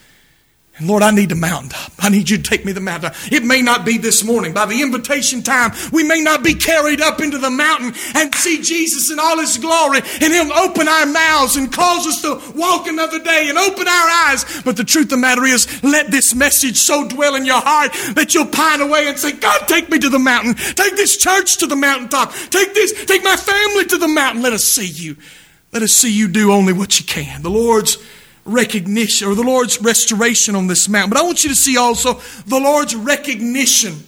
[0.77, 1.91] And Lord, I need the mountaintop.
[1.99, 3.31] I need you to take me to the mountaintop.
[3.31, 4.53] It may not be this morning.
[4.53, 8.61] By the invitation time, we may not be carried up into the mountain and see
[8.61, 12.87] Jesus in all his glory and He'll open our mouths and cause us to walk
[12.87, 14.61] another day and open our eyes.
[14.63, 17.91] But the truth of the matter is, let this message so dwell in your heart
[18.15, 20.55] that you'll pine away and say, God, take me to the mountain.
[20.55, 22.31] Take this church to the mountaintop.
[22.49, 24.41] Take this, take my family to the mountain.
[24.41, 25.17] Let us see you.
[25.73, 27.41] Let us see you do only what you can.
[27.41, 27.97] The Lord's
[28.45, 31.09] recognition or the Lord's restoration on this mountain.
[31.11, 34.03] But I want you to see also the Lord's recognition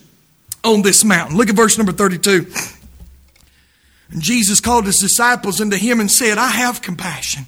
[0.64, 1.38] on this mountain.
[1.38, 2.52] Look at verse number 32.
[4.10, 7.46] And Jesus called his disciples unto him and said, I have compassion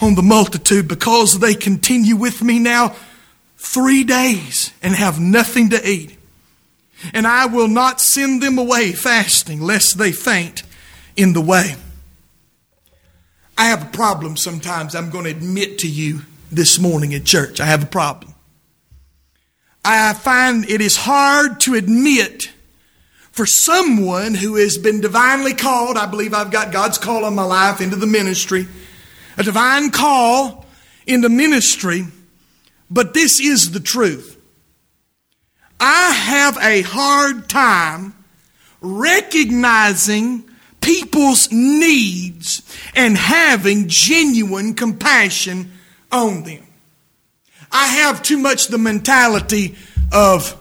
[0.00, 2.94] on the multitude because they continue with me now
[3.56, 6.18] three days and have nothing to eat.
[7.12, 10.62] and I will not send them away fasting, lest they faint
[11.16, 11.76] in the way.
[13.62, 17.60] I have a problem sometimes, I'm going to admit to you this morning at church.
[17.60, 18.34] I have a problem.
[19.84, 22.52] I find it is hard to admit
[23.30, 25.96] for someone who has been divinely called.
[25.96, 28.66] I believe I've got God's call on my life into the ministry,
[29.38, 30.66] a divine call
[31.06, 32.06] into ministry,
[32.90, 34.42] but this is the truth.
[35.78, 38.12] I have a hard time
[38.80, 40.50] recognizing
[40.82, 42.62] people's needs
[42.94, 45.72] and having genuine compassion
[46.10, 46.66] on them.
[47.70, 49.76] I have too much the mentality
[50.12, 50.58] of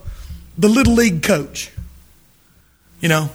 [0.58, 1.72] the little league coach.
[3.02, 3.30] You know,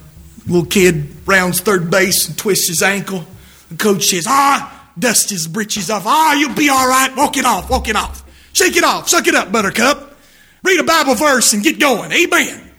[0.46, 3.27] little kid rounds third base and twists his ankle.
[3.70, 6.05] The coach says, ah, dust his breeches off.
[6.07, 7.14] Ah, you'll be all right.
[7.16, 8.22] Walk it off, walk it off.
[8.53, 10.16] Shake it off, suck it up, buttercup.
[10.62, 12.12] Read a Bible verse and get going.
[12.12, 12.72] Amen.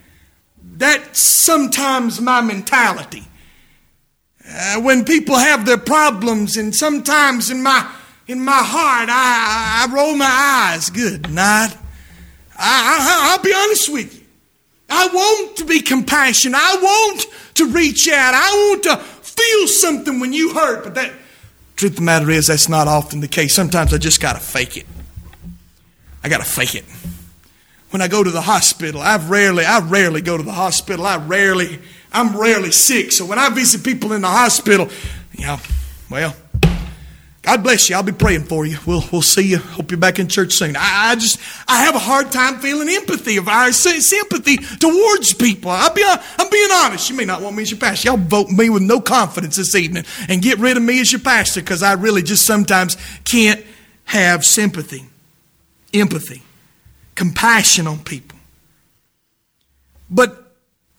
[0.62, 3.27] That's sometimes my mentality.
[4.50, 7.90] Uh, when people have their problems, and sometimes in my
[8.26, 10.90] in my heart, I, I roll my eyes.
[10.90, 11.74] Good night.
[12.56, 14.26] I, I, will be honest with you.
[14.90, 16.58] I want to be compassionate.
[16.60, 18.34] I want to reach out.
[18.34, 20.84] I want to feel something when you hurt.
[20.84, 21.12] But that
[21.76, 23.54] truth of the matter is, that's not often the case.
[23.54, 24.86] Sometimes I just got to fake it.
[26.22, 26.84] I got to fake it
[27.90, 29.00] when I go to the hospital.
[29.00, 31.06] I rarely, I rarely go to the hospital.
[31.06, 31.78] I rarely,
[32.12, 33.12] I'm rarely sick.
[33.12, 34.88] So when I visit people in the hospital,
[35.32, 35.58] you know,
[36.10, 36.34] well,
[37.42, 37.96] God bless you.
[37.96, 38.78] I'll be praying for you.
[38.86, 39.58] We'll, we'll see you.
[39.58, 40.76] Hope you're back in church soon.
[40.76, 45.70] I, I just, I have a hard time feeling empathy of our sympathy towards people.
[45.70, 47.08] I'll be, I'm being honest.
[47.08, 48.08] You may not want me as your pastor.
[48.08, 51.20] Y'all vote me with no confidence this evening and get rid of me as your
[51.20, 53.64] pastor because I really just sometimes can't
[54.04, 55.06] have sympathy,
[55.94, 56.42] empathy
[57.18, 58.38] compassion on people.
[60.08, 60.47] But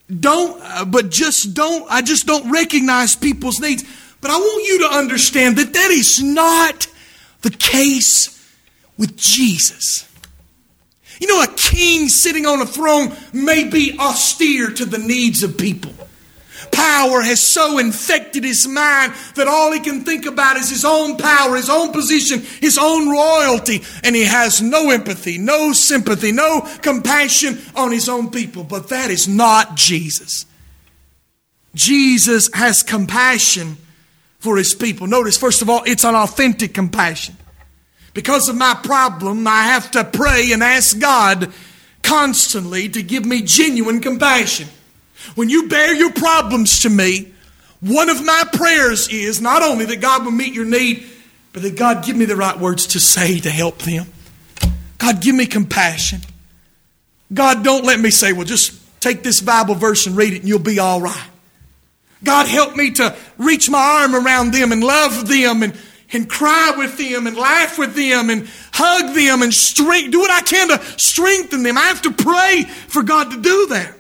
[0.10, 3.84] don't, uh, but just don't, I just don't recognize people's needs.
[4.22, 6.88] But I want you to understand that that is not
[7.42, 8.36] the case
[8.98, 10.08] with Jesus.
[11.20, 15.58] You know, a king sitting on a throne may be austere to the needs of
[15.58, 15.94] people
[16.72, 21.18] power has so infected his mind that all he can think about is his own
[21.18, 26.62] power, his own position, his own royalty, and he has no empathy, no sympathy, no
[26.82, 28.64] compassion on his own people.
[28.64, 30.46] But that is not Jesus.
[31.76, 33.78] Jesus has compassion
[34.40, 35.08] for his people.
[35.08, 37.38] Notice, first of all, it's an authentic compassion.
[38.14, 41.52] Because of my problem, I have to pray and ask God
[42.02, 44.68] constantly to give me genuine compassion.
[45.36, 47.34] When you bear your problems to me,
[47.82, 51.06] one of my prayers is not only that God will meet your need,
[51.54, 54.08] but that God give me the right words to say to help them.
[54.98, 56.22] God, give me compassion.
[57.34, 60.48] God, don't let me say, well, just take this Bible verse and read it and
[60.48, 61.30] you'll be all right.
[62.24, 65.74] God, help me to reach my arm around them and love them and,
[66.12, 70.32] and cry with them and laugh with them and hug them and strength, do what
[70.32, 71.78] I can to strengthen them.
[71.78, 73.96] I have to pray for God to do that.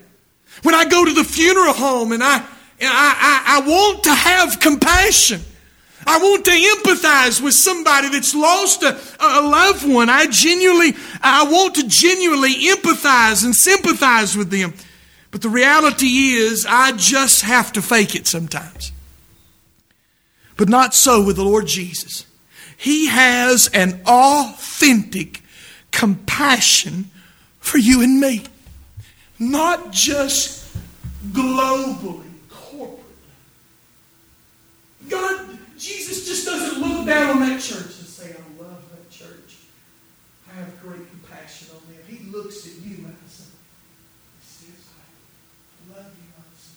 [0.63, 3.15] When I go to the funeral home and I, and I,
[3.48, 5.41] I, I want to have compassion.
[6.06, 10.10] I want to empathize with somebody that's lost a, a, loved one.
[10.10, 14.74] I genuinely, I want to genuinely empathize and sympathize with them.
[15.32, 18.91] But the reality is, I just have to fake it sometimes.
[20.58, 22.26] But not so with the Lord Jesus.
[22.76, 25.41] He has an authentic
[25.91, 27.12] compassion
[27.60, 28.45] for you and me
[29.39, 30.75] not just
[31.32, 32.99] globally, corporate.
[35.08, 39.60] God, Jesus just doesn't look down on that church and say, I love that church.
[40.49, 42.04] I have great compassion on them.
[42.08, 43.47] He looks at you, Madison.
[44.41, 44.89] He says,
[45.89, 46.75] I love you, Madison.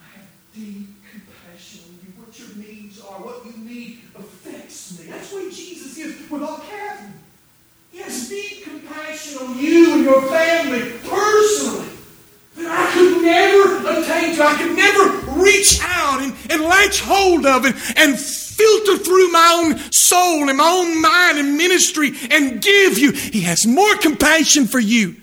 [0.00, 2.12] I have deep compassion on you.
[2.20, 5.06] What your needs are, what you need affects me.
[5.06, 7.12] That's what Jesus is with all Catherine.
[7.92, 11.88] He has deep compassion on you and your family personally
[12.56, 14.44] that I could never attain to.
[14.44, 19.62] I could never reach out and, and latch hold of and, and filter through my
[19.64, 23.12] own soul and my own mind and ministry and give you.
[23.12, 25.16] He has more compassion for you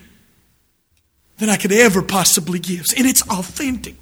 [1.37, 2.85] than I could ever possibly give.
[2.97, 3.95] And it's authentic.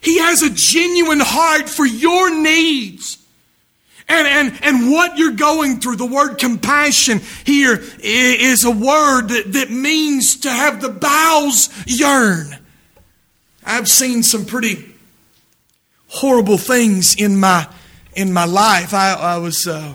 [0.00, 3.18] He has a genuine heart for your needs
[4.08, 5.96] and, and, and what you're going through.
[5.96, 12.56] The word compassion here is a word that, that means to have the bowels yearn.
[13.68, 14.82] I've seen some pretty
[16.06, 17.68] horrible things in my
[18.14, 18.94] in my life.
[18.94, 19.94] I, I was uh,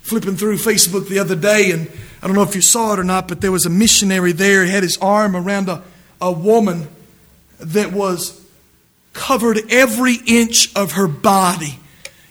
[0.00, 1.88] flipping through Facebook the other day, and
[2.20, 4.64] I don't know if you saw it or not, but there was a missionary there.
[4.64, 5.84] He had his arm around a,
[6.20, 6.88] a woman
[7.60, 8.44] that was
[9.12, 11.78] covered every inch of her body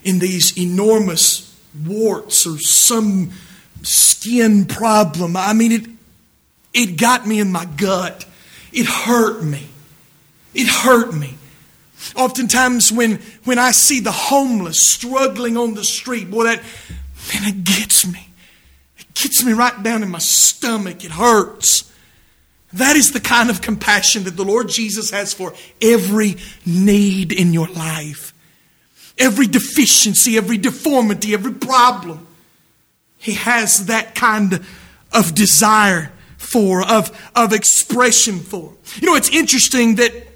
[0.03, 3.31] in these enormous warts or some
[3.81, 5.37] skin problem.
[5.37, 5.87] I mean, it,
[6.73, 8.25] it got me in my gut.
[8.73, 9.70] It hurt me.
[10.53, 11.35] It hurt me.
[12.15, 16.61] Oftentimes, when, when I see the homeless struggling on the street, boy, that,
[17.33, 18.29] man, it gets me.
[18.97, 21.05] It gets me right down in my stomach.
[21.05, 21.91] It hurts.
[22.73, 27.53] That is the kind of compassion that the Lord Jesus has for every need in
[27.53, 28.33] your life.
[29.17, 32.27] Every deficiency, every deformity, every problem.
[33.17, 34.65] He has that kind
[35.13, 38.73] of desire for, of, of expression for.
[38.99, 40.30] You know, it's interesting that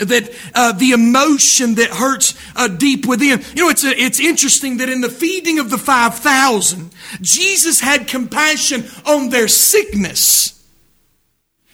[0.00, 3.42] that uh, the emotion that hurts uh, deep within.
[3.54, 6.90] You know, it's, a, it's interesting that in the feeding of the 5,000,
[7.20, 10.56] Jesus had compassion on their sickness.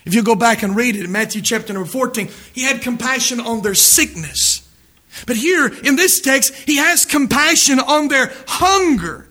[0.04, 3.40] If you go back and read it in Matthew chapter number 14, he had compassion
[3.40, 4.62] on their sickness.
[5.26, 9.28] But here in this text, he has compassion on their hunger.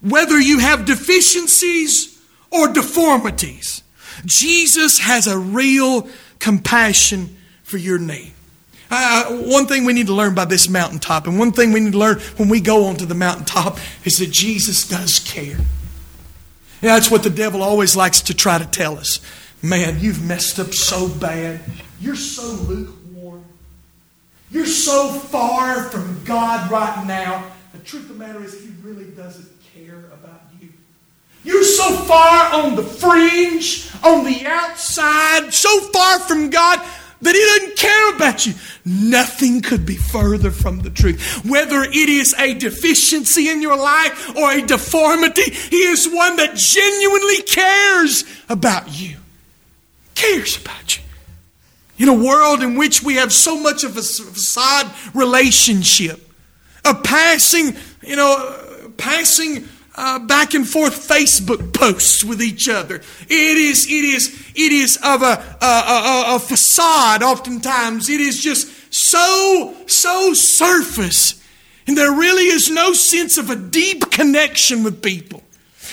[0.00, 2.18] Whether you have deficiencies
[2.50, 3.82] or deformities,
[4.24, 7.36] Jesus has a real compassion
[7.66, 7.98] for your.
[8.88, 11.92] Uh, one thing we need to learn by this mountaintop, and one thing we need
[11.92, 15.58] to learn when we go onto the mountaintop, is that Jesus does care.
[16.80, 19.20] Yeah, that's what the devil always likes to try to tell us.
[19.62, 21.60] Man, you've messed up so bad.
[22.00, 23.44] You're so lukewarm.
[24.52, 27.50] You're so far from God right now.
[27.72, 30.68] The truth of the matter is, He really doesn't care about you.
[31.42, 36.80] You're so far on the fringe, on the outside, so far from God
[37.22, 38.54] that He doesn't care about you.
[38.84, 41.44] Nothing could be further from the truth.
[41.44, 46.56] Whether it is a deficiency in your life or a deformity, He is one that
[46.56, 49.16] genuinely cares about you.
[50.14, 51.02] Cares about you.
[51.98, 56.30] In a world in which we have so much of a facade relationship,
[56.84, 62.96] a passing, you know, passing uh, back and forth Facebook posts with each other.
[62.96, 68.10] It is, it is, it is of a, a, a, a facade oftentimes.
[68.10, 71.42] It is just so, so surface.
[71.86, 75.42] And there really is no sense of a deep connection with people.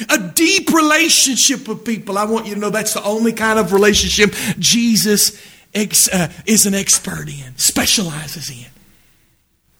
[0.09, 2.17] A deep relationship with people.
[2.17, 5.39] I want you to know that's the only kind of relationship Jesus
[5.73, 8.65] ex, uh, is an expert in, specializes in.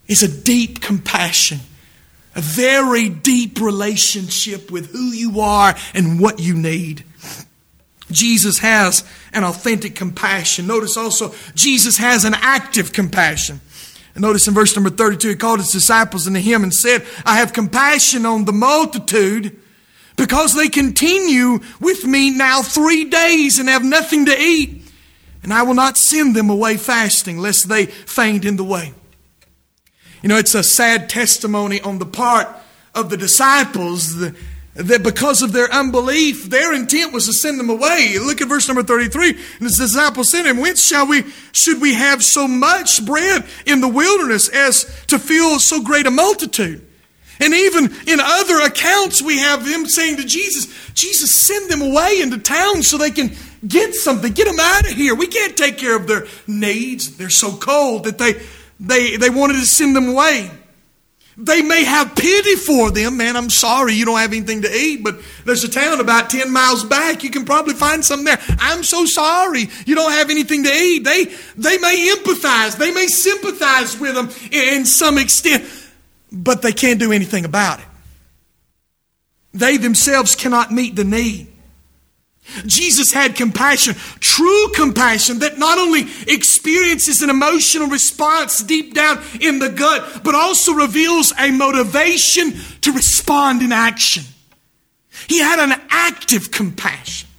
[0.08, 1.62] It's a deep compassion
[2.36, 7.04] a very deep relationship with who you are and what you need.
[8.12, 9.04] Jesus has
[9.34, 10.68] an authentic compassion.
[10.68, 13.60] Notice also, Jesus has an active compassion.
[14.16, 17.38] And notice in verse number 32, he called his disciples unto him and said, I
[17.38, 19.60] have compassion on the multitude
[20.16, 24.82] because they continue with me now three days and have nothing to eat.
[25.42, 28.94] And I will not send them away fasting, lest they faint in the way.
[30.24, 32.48] You know, it's a sad testimony on the part
[32.96, 34.16] of the disciples
[34.76, 38.18] that because of their unbelief, their intent was to send them away.
[38.20, 39.30] Look at verse number 33.
[39.30, 43.82] And the disciples said him, Whence shall we, should we have so much bread in
[43.82, 46.88] the wilderness as to fill so great a multitude?
[47.40, 52.22] And even in other accounts, we have them saying to Jesus, Jesus, send them away
[52.22, 53.32] into town so they can
[53.68, 54.32] get something.
[54.32, 55.16] Get them out of here.
[55.16, 57.18] We can't take care of their needs.
[57.18, 58.42] They're so cold that they,
[58.80, 60.50] they, they wanted to send them away.
[61.36, 63.18] They may have pity for them.
[63.18, 66.52] Man, I'm sorry you don't have anything to eat, but there's a town about 10
[66.52, 67.24] miles back.
[67.24, 68.40] You can probably find something there.
[68.60, 71.04] I'm so sorry you don't have anything to eat.
[71.04, 71.26] They,
[71.58, 72.78] they may empathize.
[72.78, 75.66] They may sympathize with them in some extent,
[76.32, 77.86] but they can't do anything about it.
[79.56, 81.53] They themselves cannot meet the need.
[82.66, 89.60] Jesus had compassion, true compassion that not only experiences an emotional response deep down in
[89.60, 94.24] the gut, but also reveals a motivation to respond in action.
[95.28, 97.30] He had an active compassion.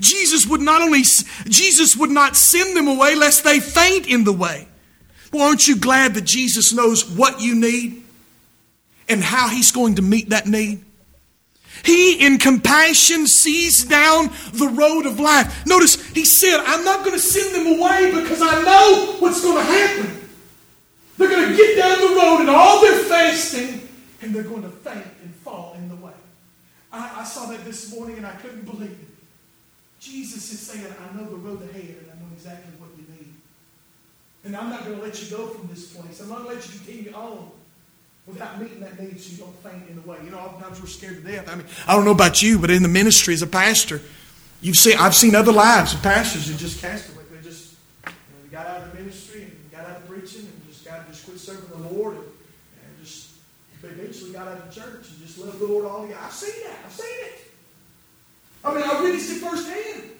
[0.00, 1.02] Jesus would not only,
[1.46, 4.68] Jesus would not send them away lest they faint in the way.
[5.32, 8.02] Well, aren't you glad that Jesus knows what you need
[9.08, 10.84] and how he's going to meet that need?
[11.84, 15.66] He, in compassion, sees down the road of life.
[15.66, 19.56] Notice, he said, I'm not going to send them away because I know what's going
[19.56, 20.28] to happen.
[21.16, 23.88] They're going to get down the road and all they're fasting,
[24.22, 26.12] and they're going to faint and fall in the way.
[26.92, 29.08] I, I saw that this morning and I couldn't believe it.
[30.00, 33.32] Jesus is saying, I know the road ahead and I know exactly what you need.
[34.44, 36.20] And I'm not going to let you go from this place.
[36.20, 37.50] I'm not going to let you continue on
[38.28, 40.18] without meeting that need so you don't faint in the way.
[40.22, 41.48] You know, oftentimes we're scared to death.
[41.48, 44.00] I mean, I don't know about you, but in the ministry as a pastor,
[44.60, 47.24] you've seen I've seen other lives of pastors who just cast away.
[47.32, 47.74] They just
[48.04, 48.12] you know,
[48.44, 51.24] they got out of the ministry and got out of preaching and just got just
[51.24, 53.30] quit serving the Lord and, and just
[53.82, 56.18] eventually got out of church and just loved the Lord all year.
[56.22, 56.78] I've seen that.
[56.84, 57.40] I've seen it.
[58.64, 60.10] I mean, I witnessed it firsthand.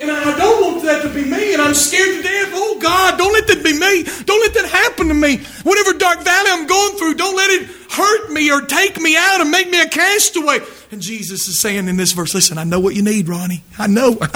[0.00, 2.50] And I don't want that to be me, and I'm scared to death.
[2.52, 4.04] Oh God, don't let that be me.
[4.24, 5.38] Don't let that happen to me.
[5.64, 9.40] Whatever dark valley I'm going through, don't let it hurt me or take me out
[9.40, 10.60] and make me a castaway.
[10.92, 13.64] And Jesus is saying in this verse, listen, I know what you need, Ronnie.
[13.78, 14.18] I know.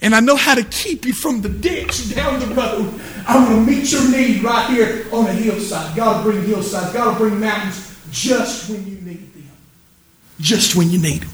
[0.00, 3.00] And I know how to keep you from the ditch down the road.
[3.26, 5.96] I'm going to meet your need right here on a hillside.
[5.96, 6.92] God will bring hillsides.
[6.92, 9.50] God will bring mountains just when you need them.
[10.38, 11.30] Just when you need them.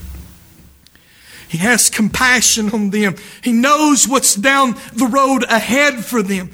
[1.47, 3.15] He has compassion on them.
[3.43, 6.51] He knows what's down the road ahead for them.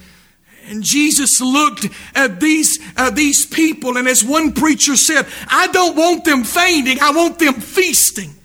[0.68, 5.98] And Jesus looked at these, uh, these people, and as one preacher said, I don't
[5.98, 8.36] want them fainting, I want them feasting.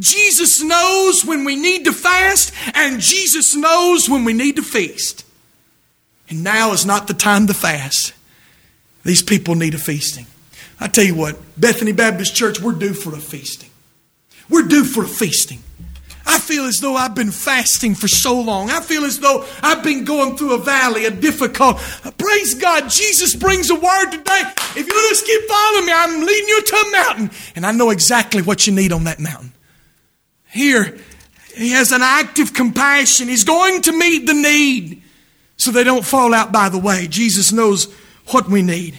[0.00, 5.24] Jesus knows when we need to fast, and Jesus knows when we need to feast.
[6.28, 8.12] And now is not the time to fast.
[9.04, 10.26] These people need a feasting.
[10.80, 13.70] I tell you what, Bethany Baptist Church, we're due for a feasting.
[14.48, 15.62] We're due for a feasting.
[16.26, 18.70] I feel as though I've been fasting for so long.
[18.70, 21.78] I feel as though I've been going through a valley, a difficult.
[22.18, 24.42] Praise God, Jesus brings a word today.
[24.76, 27.90] If you just keep following me, I'm leading you to a mountain, and I know
[27.90, 29.52] exactly what you need on that mountain.
[30.50, 30.98] Here,
[31.54, 33.28] he has an active compassion.
[33.28, 35.02] He's going to meet the need
[35.56, 37.06] so they don't fall out by the way.
[37.06, 37.92] Jesus knows
[38.28, 38.98] what we need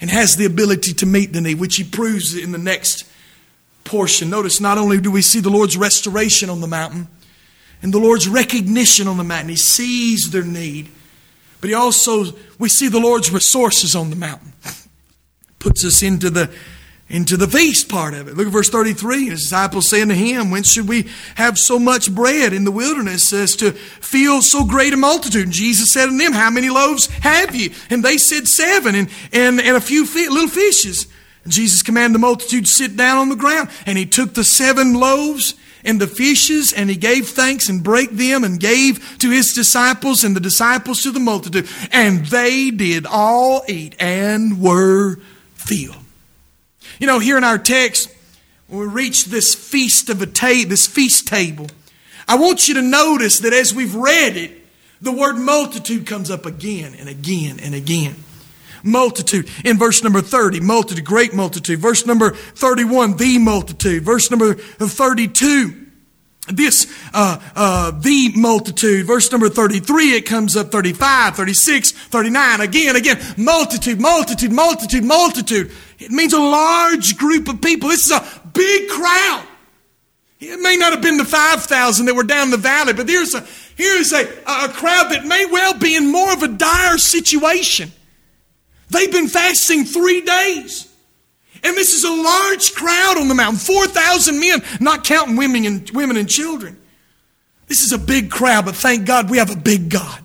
[0.00, 3.04] and has the ability to meet the need, which he proves in the next
[3.92, 4.30] portion.
[4.30, 7.08] Notice not only do we see the Lord's restoration on the mountain
[7.82, 10.88] and the Lord's recognition on the mountain, he sees their need,
[11.60, 12.24] but he also,
[12.58, 14.54] we see the Lord's resources on the mountain.
[15.58, 16.50] Puts us into the
[17.10, 18.34] into the feast part of it.
[18.38, 19.28] Look at verse 33.
[19.28, 23.30] His disciples saying to him, When should we have so much bread in the wilderness
[23.34, 25.44] as to feel so great a multitude?
[25.44, 27.70] And Jesus said to them, How many loaves have you?
[27.90, 31.06] And they said, Seven, and, and, and a few fi- little fishes.
[31.44, 33.68] And Jesus commanded the multitude to sit down on the ground.
[33.86, 38.12] And he took the seven loaves and the fishes, and he gave thanks and brake
[38.12, 41.68] them and gave to his disciples and the disciples to the multitude.
[41.90, 45.16] And they did all eat and were
[45.54, 45.96] filled.
[47.00, 48.14] You know, here in our text,
[48.68, 51.66] when we reach this feast of a table, this feast table,
[52.28, 54.52] I want you to notice that as we've read it,
[55.00, 58.14] the word multitude comes up again and again and again.
[58.82, 59.48] Multitude.
[59.64, 61.78] In verse number 30, multitude, great multitude.
[61.78, 64.02] Verse number 31, the multitude.
[64.02, 65.82] Verse number 32,
[66.48, 69.06] this uh, uh, the multitude.
[69.06, 70.72] Verse number 33 it comes up.
[70.72, 75.70] 35 36 39 again again multitude multitude multitude multitude.
[76.00, 77.90] It means a large group of people.
[77.90, 79.46] This is a big crowd.
[80.40, 83.46] It may not have been the 5000 that were down the valley but here's a
[83.76, 87.92] here's a, a crowd that may well be in more of a dire situation
[88.92, 90.88] they've been fasting three days
[91.64, 95.90] and this is a large crowd on the mountain 4,000 men, not counting women and,
[95.90, 96.76] women and children.
[97.68, 100.18] This is a big crowd, but thank God we have a big God.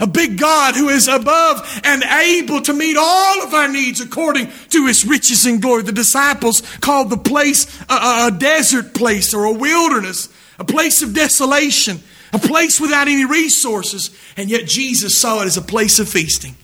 [0.00, 4.50] A big God who is above and able to meet all of our needs according
[4.70, 5.84] to his riches and glory.
[5.84, 10.28] The disciples called the place a, a desert place or a wilderness,
[10.58, 12.00] a place of desolation,
[12.32, 14.10] a place without any resources.
[14.36, 16.56] And yet Jesus saw it as a place of feasting.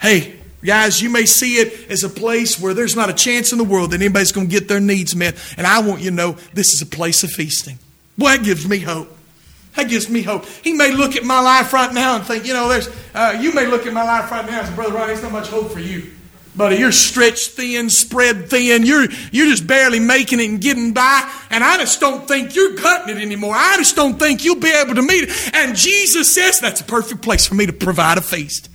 [0.00, 3.58] Hey, Guys, you may see it as a place where there's not a chance in
[3.58, 5.36] the world that anybody's going to get their needs met.
[5.56, 7.78] And I want you to know this is a place of feasting.
[8.18, 9.16] Boy, that gives me hope.
[9.76, 10.44] That gives me hope.
[10.46, 13.54] He may look at my life right now and think, you know, there's, uh, you
[13.54, 15.70] may look at my life right now and say, Brother Ronnie, there's not much hope
[15.70, 16.10] for you.
[16.56, 18.84] Buddy, you're stretched thin, spread thin.
[18.84, 21.32] You're, you're just barely making it and getting by.
[21.48, 23.54] And I just don't think you're cutting it anymore.
[23.56, 25.54] I just don't think you'll be able to meet it.
[25.54, 28.68] And Jesus says that's a perfect place for me to provide a feast.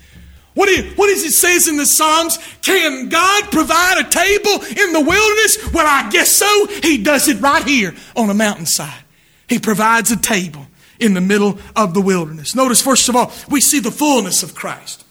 [0.55, 2.39] What, what does it says in the Psalms?
[2.61, 5.71] Can God provide a table in the wilderness?
[5.73, 6.67] Well, I guess so.
[6.81, 9.03] He does it right here on a mountainside.
[9.47, 10.65] He provides a table
[10.97, 12.55] in the middle of the wilderness.
[12.55, 15.03] Notice, first of all, we see the fullness of Christ.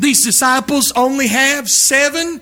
[0.00, 2.40] These disciples only have seven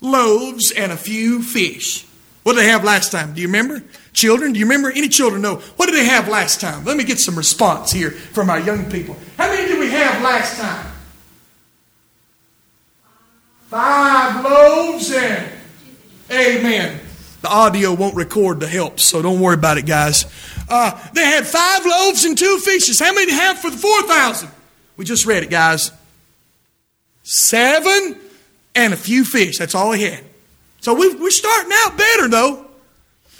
[0.00, 2.04] loaves and a few fish.
[2.42, 3.32] What did they have last time?
[3.32, 3.82] Do you remember?
[4.12, 4.90] Children, do you remember?
[4.90, 5.56] Any children know?
[5.76, 6.84] What did they have last time?
[6.84, 9.16] Let me get some response here from our young people.
[9.38, 10.93] How many did we have last time?
[13.74, 15.50] Five loaves and
[16.30, 17.00] amen.
[17.42, 20.26] The audio won't record the help, so don't worry about it, guys.
[20.68, 23.00] Uh, they had five loaves and two fishes.
[23.00, 24.48] How many have for the 4,000?
[24.96, 25.90] We just read it, guys.
[27.24, 28.16] Seven
[28.76, 29.58] and a few fish.
[29.58, 30.24] That's all they had.
[30.80, 32.66] So we, we're starting out better, though.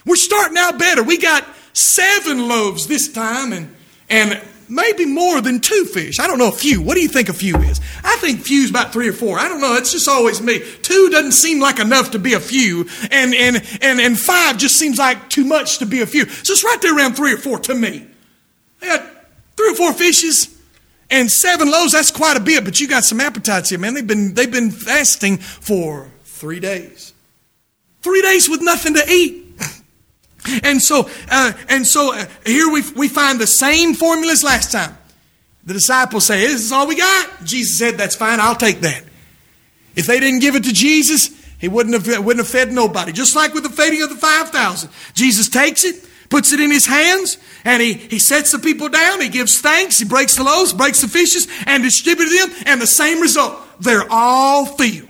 [0.04, 1.04] We're starting out better.
[1.04, 3.72] We got seven loaves this time and,
[4.10, 6.18] and maybe more than two fish.
[6.18, 6.82] I don't know a few.
[6.82, 7.80] What do you think a few is?
[8.02, 9.38] I think few is about three or four.
[9.38, 9.74] I don't know.
[9.74, 10.60] It's just always me.
[10.82, 14.76] Two doesn't seem like enough to be a few, and and and and five just
[14.76, 16.28] seems like too much to be a few.
[16.28, 18.06] So it's right there around three or four to me.
[18.82, 19.06] I got
[19.56, 20.56] three or four fishes
[21.10, 21.92] and seven loaves.
[21.92, 23.94] That's quite a bit, but you got some appetites here, man.
[23.94, 27.12] They've been they've been fasting for three days.
[28.02, 29.43] Three days with nothing to eat.
[30.62, 34.72] And so, uh, and so uh, here we, we find the same formula as last
[34.72, 34.96] time.
[35.64, 37.44] The disciples say, This is all we got.
[37.44, 39.04] Jesus said, That's fine, I'll take that.
[39.96, 43.12] If they didn't give it to Jesus, he wouldn't have, wouldn't have fed nobody.
[43.12, 44.90] Just like with the feeding of the 5,000.
[45.14, 49.20] Jesus takes it, puts it in his hands, and he, he sets the people down.
[49.20, 49.98] He gives thanks.
[49.98, 52.64] He breaks the loaves, breaks the fishes, and distributes them.
[52.66, 53.58] And the same result.
[53.80, 55.08] They're all filled.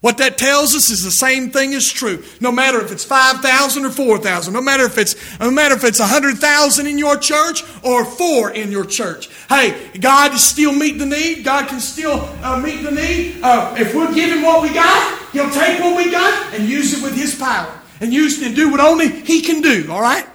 [0.00, 2.24] What that tells us is the same thing is true.
[2.40, 6.00] No matter if it's 5,000 or 4,000, no matter if it's, no matter if it's
[6.00, 9.28] 100,000 in your church or four in your church.
[9.50, 11.44] Hey, God still meet the need.
[11.44, 13.42] God can still uh, meet the need.
[13.42, 17.02] Uh, if we're giving what we got, He'll take what we got and use it
[17.02, 17.70] with His power
[18.00, 19.92] and use it and do what only He can do.
[19.92, 20.26] All right?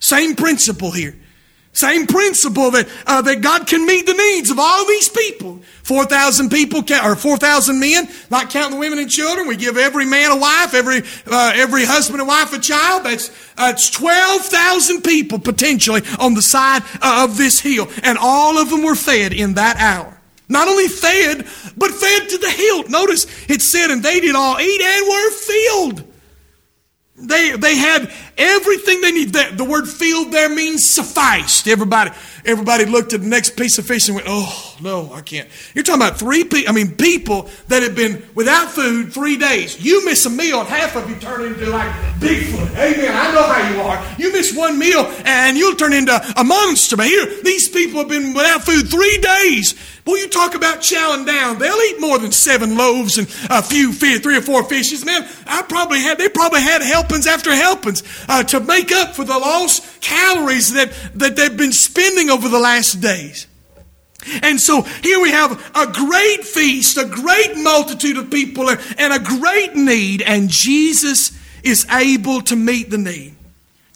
[0.00, 1.16] Same principle here.
[1.74, 5.60] Same principle that, uh, that God can meet the needs of all these people.
[5.82, 9.48] 4,000 people, or 4,000 men, not counting the women and children.
[9.48, 13.04] We give every man a wife, every, uh, every husband and wife a child.
[13.04, 17.88] That's, that's 12,000 people potentially on the side uh, of this hill.
[18.04, 20.16] And all of them were fed in that hour.
[20.48, 21.38] Not only fed,
[21.76, 22.88] but fed to the hilt.
[22.88, 26.13] Notice it said, and they did all eat and were filled.
[27.26, 29.32] They, they had everything they need.
[29.32, 31.68] The, the word "field" there means sufficed.
[31.68, 32.10] Everybody,
[32.44, 35.48] everybody looked at the next piece of fish and went, oh, no, I can't.
[35.74, 39.82] You're talking about three people, I mean, people that have been without food three days.
[39.82, 42.70] You miss a meal and half of you turn into like Bigfoot.
[42.76, 43.14] Amen.
[43.14, 44.16] I know how you are.
[44.18, 46.96] You miss one meal and you'll turn into a monster.
[46.96, 49.74] But here, these people have been without food three days.
[50.04, 51.58] Boy, you talk about chowing down.
[51.58, 55.04] They'll eat more than seven loaves and a few fish, three or four fishes.
[55.04, 59.24] Man, I probably had, they probably had helpings after helpings uh, to make up for
[59.24, 63.46] the lost calories that, that they've been spending over the last days.
[64.42, 69.18] And so here we have a great feast, a great multitude of people, and a
[69.18, 73.34] great need, and Jesus is able to meet the need,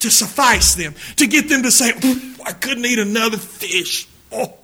[0.00, 1.92] to suffice them, to get them to say,
[2.44, 4.06] I couldn't eat another fish.
[4.32, 4.54] Oh,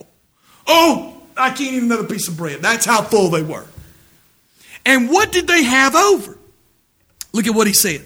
[0.67, 2.61] oh, I can't eat another piece of bread.
[2.61, 3.67] That's how full they were.
[4.87, 6.39] And what did they have over?
[7.33, 8.03] Look at what he said.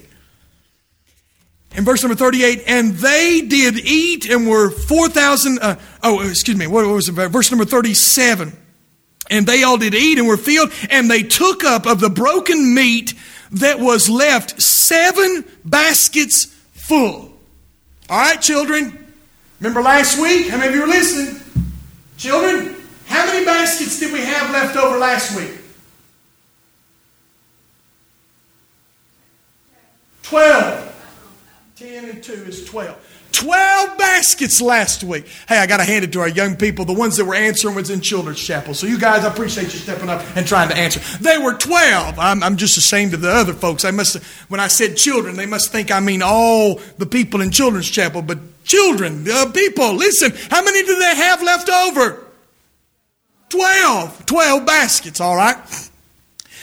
[1.76, 6.66] In verse number 38, and they did eat and were 4,000, uh, oh, excuse me,
[6.66, 7.12] what was it?
[7.12, 8.56] Verse number 37.
[9.30, 12.74] And they all did eat and were filled, and they took up of the broken
[12.74, 13.14] meat
[13.52, 17.32] that was left seven baskets full.
[18.08, 19.06] All right, children.
[19.60, 20.48] Remember last week?
[20.48, 21.42] How many of you were listening?
[22.16, 22.74] Children,
[23.08, 25.58] how many baskets did we have left over last week?
[30.22, 30.84] Twelve.
[31.76, 32.96] Ten and two is twelve.
[33.30, 35.26] Twelve baskets last week.
[35.48, 36.84] Hey, I got to hand it to our young people.
[36.84, 38.74] The ones that were answering was in Children's Chapel.
[38.74, 41.00] So you guys, I appreciate you stepping up and trying to answer.
[41.18, 42.18] They were twelve.
[42.18, 43.84] I'm, I'm just ashamed of the other folks.
[43.84, 47.50] I must, when I said children, they must think I mean all the people in
[47.50, 48.22] Children's Chapel.
[48.22, 50.32] But children, people, listen.
[50.50, 52.24] How many do they have left over?
[53.48, 54.26] 12.
[54.26, 55.56] 12 baskets, all right?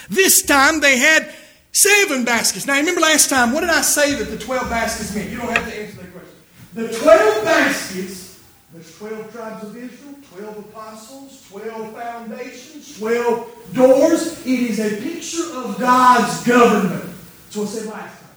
[0.10, 1.34] This time they had
[1.72, 2.66] seven baskets.
[2.66, 5.30] Now, remember last time, what did I say that the 12 baskets meant?
[5.30, 6.36] You don't have to answer that question.
[6.74, 14.46] The 12 baskets, there's 12 tribes of Israel, 12 apostles, 12 foundations, 12 doors.
[14.46, 17.04] It is a picture of God's government.
[17.46, 18.30] That's what I said last time.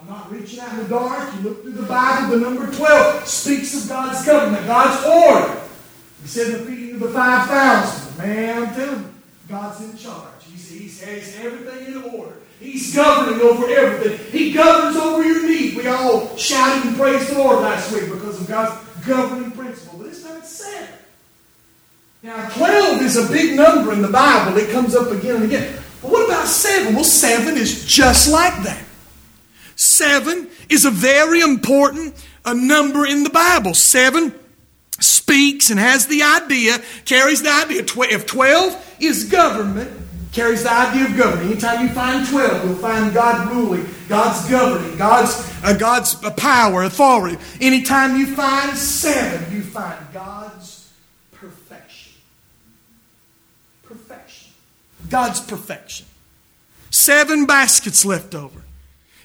[0.00, 1.34] I'm not reaching out in the dark.
[1.36, 5.60] You look through the Bible, the number 12 speaks of God's government, God's order.
[6.22, 8.18] He said the feeding of the 5,000.
[8.18, 9.14] Man, I'm telling you,
[9.48, 10.44] God's in charge.
[10.44, 12.36] He's, he's everything in order.
[12.60, 14.18] He's governing over everything.
[14.30, 15.76] He governs over your need.
[15.76, 19.98] We all shouted and praised the Lord last week because of God's governing principle.
[19.98, 20.94] But this time it's seven.
[22.22, 24.58] Now, 12 is a big number in the Bible.
[24.58, 25.74] It comes up again and again.
[26.02, 26.94] But what about seven?
[26.94, 28.84] Well, seven is just like that.
[29.74, 32.14] Seven is a very important
[32.44, 33.72] a number in the Bible.
[33.72, 34.34] Seven
[35.30, 37.82] speaks and has the idea, carries the idea.
[37.82, 39.90] If 12 is government,
[40.32, 41.52] carries the idea of government.
[41.52, 47.38] Anytime you find 12, you'll find God ruling, God's governing, God's, uh, God's power, authority.
[47.60, 50.90] Anytime you find seven, you find God's
[51.32, 52.12] perfection.
[53.84, 54.50] Perfection.
[55.08, 56.06] God's perfection.
[56.90, 58.59] Seven baskets left over.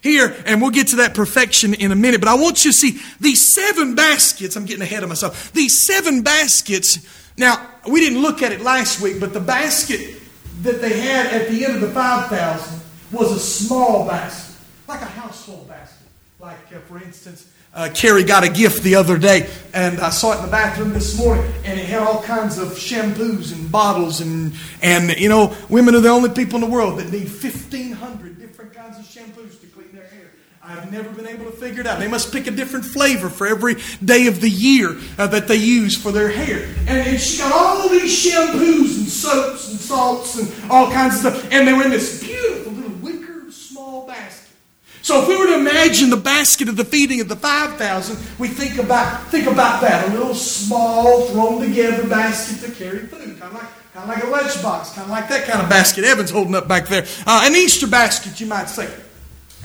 [0.05, 2.77] Here, and we'll get to that perfection in a minute, but I want you to
[2.77, 4.55] see these seven baskets.
[4.55, 5.51] I'm getting ahead of myself.
[5.51, 6.99] These seven baskets.
[7.37, 10.21] Now, we didn't look at it last week, but the basket
[10.61, 12.81] that they had at the end of the 5,000
[13.11, 14.55] was a small basket,
[14.87, 16.07] like a household basket.
[16.39, 20.33] Like, uh, for instance, uh, Carrie got a gift the other day, and I saw
[20.33, 24.21] it in the bathroom this morning, and it had all kinds of shampoos and bottles,
[24.21, 24.53] and,
[24.83, 28.73] and you know, women are the only people in the world that need 1,500 different
[28.73, 30.31] kinds of shampoos to clean their hair.
[30.67, 31.99] I've never been able to figure it out.
[31.99, 35.57] They must pick a different flavor for every day of the year uh, that they
[35.57, 36.65] use for their hair.
[36.87, 41.19] And, and she got all these shampoos and soaps and salts and all kinds of
[41.19, 44.55] stuff, and they were in this beautiful little wicker small basket.
[45.03, 48.47] So if we were to imagine the basket of the feeding of the 5,000, we
[48.47, 50.09] think about, think about that.
[50.09, 53.39] A little small, thrown together basket to carry food.
[53.39, 54.95] Kind of like, kind of like a lunchbox.
[54.95, 57.05] Kind of like that kind of basket Evan's holding up back there.
[57.27, 58.91] Uh, an Easter basket, you might say.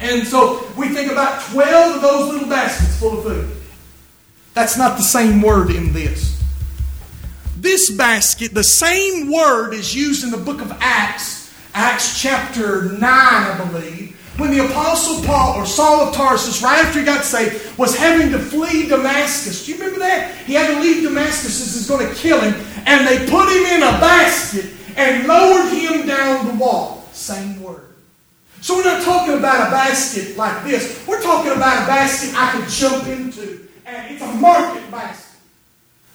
[0.01, 3.51] And so we think about 12 of those little baskets full of food.
[4.55, 6.43] That's not the same word in this.
[7.57, 13.03] This basket, the same word is used in the book of Acts, Acts chapter 9,
[13.03, 17.77] I believe when the Apostle Paul or Saul of Tarsus, right after he got saved,
[17.79, 19.67] was having to flee Damascus.
[19.67, 20.35] Do you remember that?
[20.47, 22.55] He had to leave Damascus as he's going to kill him.
[22.87, 27.05] And they put him in a basket and lowered him down the wall.
[27.13, 27.90] Same word.
[28.61, 31.05] So we're not talking about a basket like this.
[31.07, 33.67] We're talking about a basket I could jump into.
[33.87, 35.39] And it's a market basket.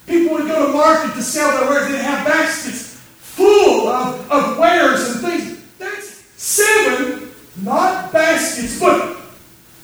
[0.06, 1.90] People would go to market to sell their wares.
[1.90, 5.60] They'd have baskets full of, of wares and things.
[5.78, 7.26] That's seven
[7.62, 9.18] not baskets, but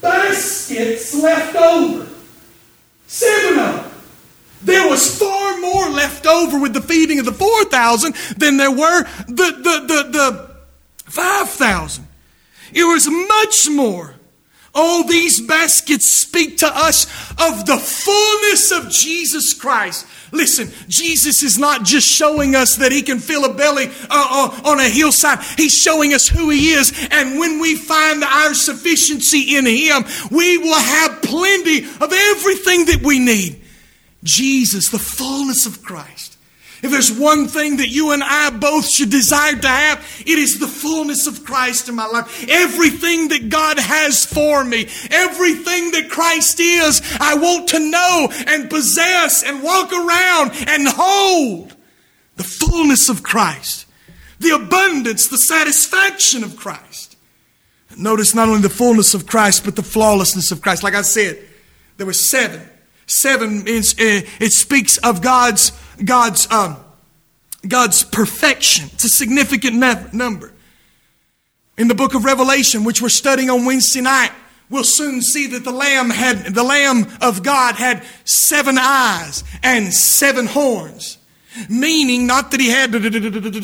[0.01, 2.07] baskets left over.
[3.07, 3.91] Seven of them.
[4.63, 9.03] There was far more left over with the feeding of the 4,000 than there were
[9.27, 10.55] the, the, the, the
[11.11, 12.07] 5,000.
[12.73, 14.15] It was much more.
[14.75, 20.07] All these baskets speak to us of the fullness of Jesus Christ.
[20.31, 24.61] Listen, Jesus is not just showing us that He can fill a belly uh, uh,
[24.65, 25.43] on a hillside.
[25.57, 26.91] He's showing us who He is.
[27.11, 33.01] And when we find our sufficiency in Him, we will have plenty of everything that
[33.03, 33.61] we need.
[34.23, 36.32] Jesus, the fullness of Christ.
[36.83, 40.59] If there's one thing that you and I both should desire to have, it is
[40.59, 42.45] the fullness of Christ in my life.
[42.49, 48.69] Everything that God has for me, everything that Christ is, I want to know and
[48.69, 51.73] possess and walk around and hold.
[52.35, 53.85] The fullness of Christ,
[54.39, 57.15] the abundance, the satisfaction of Christ.
[57.95, 60.83] Notice not only the fullness of Christ, but the flawlessness of Christ.
[60.83, 61.41] Like I said,
[61.95, 62.69] there were seven.
[63.05, 65.71] Seven uh, it speaks of God's
[66.03, 66.77] God's, um,
[67.67, 68.89] God's perfection.
[68.93, 69.75] It's a significant
[70.13, 70.51] number.
[71.77, 74.31] In the book of Revelation, which we're studying on Wednesday night,
[74.69, 79.93] we'll soon see that the Lamb had, the Lamb of God had seven eyes and
[79.93, 81.17] seven horns.
[81.69, 82.91] Meaning, not that he had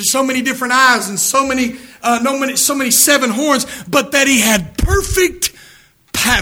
[0.03, 4.11] so many different eyes and so many, uh, no many, so many seven horns, but
[4.11, 5.51] that he had perfect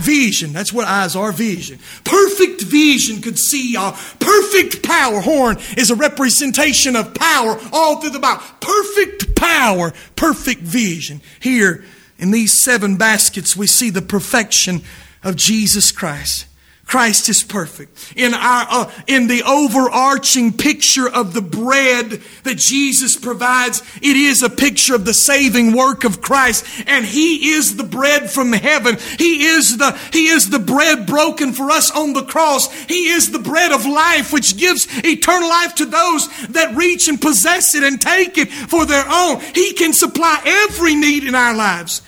[0.01, 0.53] vision.
[0.53, 1.80] That's what eyes are vision.
[2.03, 3.93] Perfect vision could see all.
[4.20, 5.22] Perfect power.
[5.22, 8.41] Horn is a representation of power all through the Bible.
[8.59, 11.22] Perfect power, perfect vision.
[11.39, 11.84] Here
[12.18, 14.82] in these seven baskets, we see the perfection
[15.24, 16.47] of Jesus Christ.
[16.88, 18.14] Christ is perfect.
[18.16, 24.42] In our, uh, in the overarching picture of the bread that Jesus provides, it is
[24.42, 26.66] a picture of the saving work of Christ.
[26.88, 28.98] And He is the bread from heaven.
[29.20, 32.72] He is the, He is the bread broken for us on the cross.
[32.86, 37.22] He is the bread of life, which gives eternal life to those that reach and
[37.22, 39.42] possess it and take it for their own.
[39.54, 42.02] He can supply every need in our lives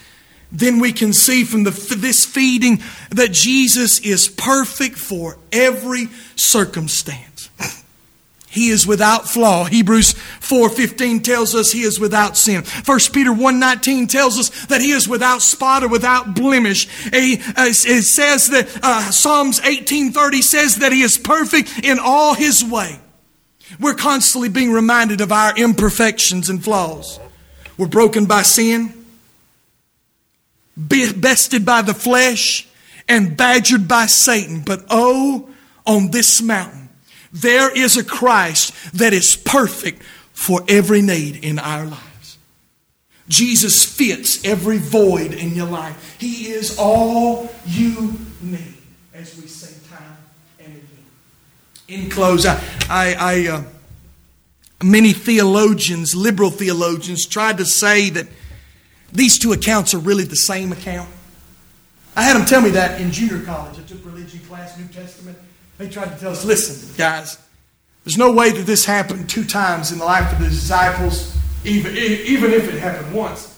[0.51, 2.81] then we can see from the, this feeding
[3.11, 7.49] that Jesus is perfect for every circumstance.
[8.51, 9.65] He is without flaw.
[9.65, 12.63] Hebrews 4:15 tells us he is without sin.
[12.63, 16.87] 1 Peter 1:19 tells us that he is without spot or without blemish.
[17.13, 22.99] It says that uh, Psalms 18:30 says that he is perfect in all his way.
[23.79, 27.19] We're constantly being reminded of our imperfections and flaws.
[27.77, 28.98] We're broken by sin
[30.79, 32.67] bested by the flesh
[33.07, 34.61] and badgered by Satan.
[34.61, 35.49] But oh,
[35.85, 36.89] on this mountain,
[37.31, 42.37] there is a Christ that is perfect for every need in our lives.
[43.27, 46.17] Jesus fits every void in your life.
[46.19, 48.73] He is all you need,
[49.13, 50.17] as we sing time
[50.59, 52.03] and again.
[52.03, 52.59] In close, I,
[52.89, 53.63] I, I uh,
[54.83, 58.27] many theologians, liberal theologians, tried to say that
[59.11, 61.09] these two accounts are really the same account.
[62.15, 63.79] I had them tell me that in junior college.
[63.79, 65.37] I took religion class, New Testament.
[65.77, 67.37] They tried to tell us, listen, guys,
[68.03, 71.95] there's no way that this happened two times in the life of the disciples, even,
[71.95, 73.57] even if it happened once.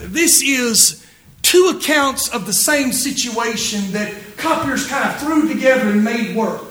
[0.00, 1.06] This is
[1.42, 6.62] two accounts of the same situation that copiers kind of threw together and made work.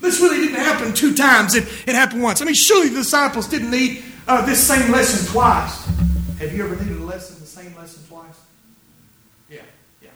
[0.00, 2.42] This really didn't happen two times, it, it happened once.
[2.42, 5.85] I mean, surely the disciples didn't need uh, this same lesson twice.
[6.38, 8.40] Have you ever needed a lesson, the same lesson twice?
[9.48, 9.62] Yeah,
[10.02, 10.10] yeah.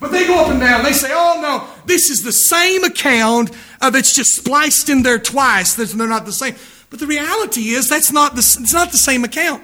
[0.00, 0.82] But they go up and down.
[0.82, 5.18] They say, oh no, this is the same account uh, that's just spliced in there
[5.18, 5.74] twice.
[5.74, 6.54] They're not the same.
[6.88, 9.62] But the reality is that's not the, it's not the same account.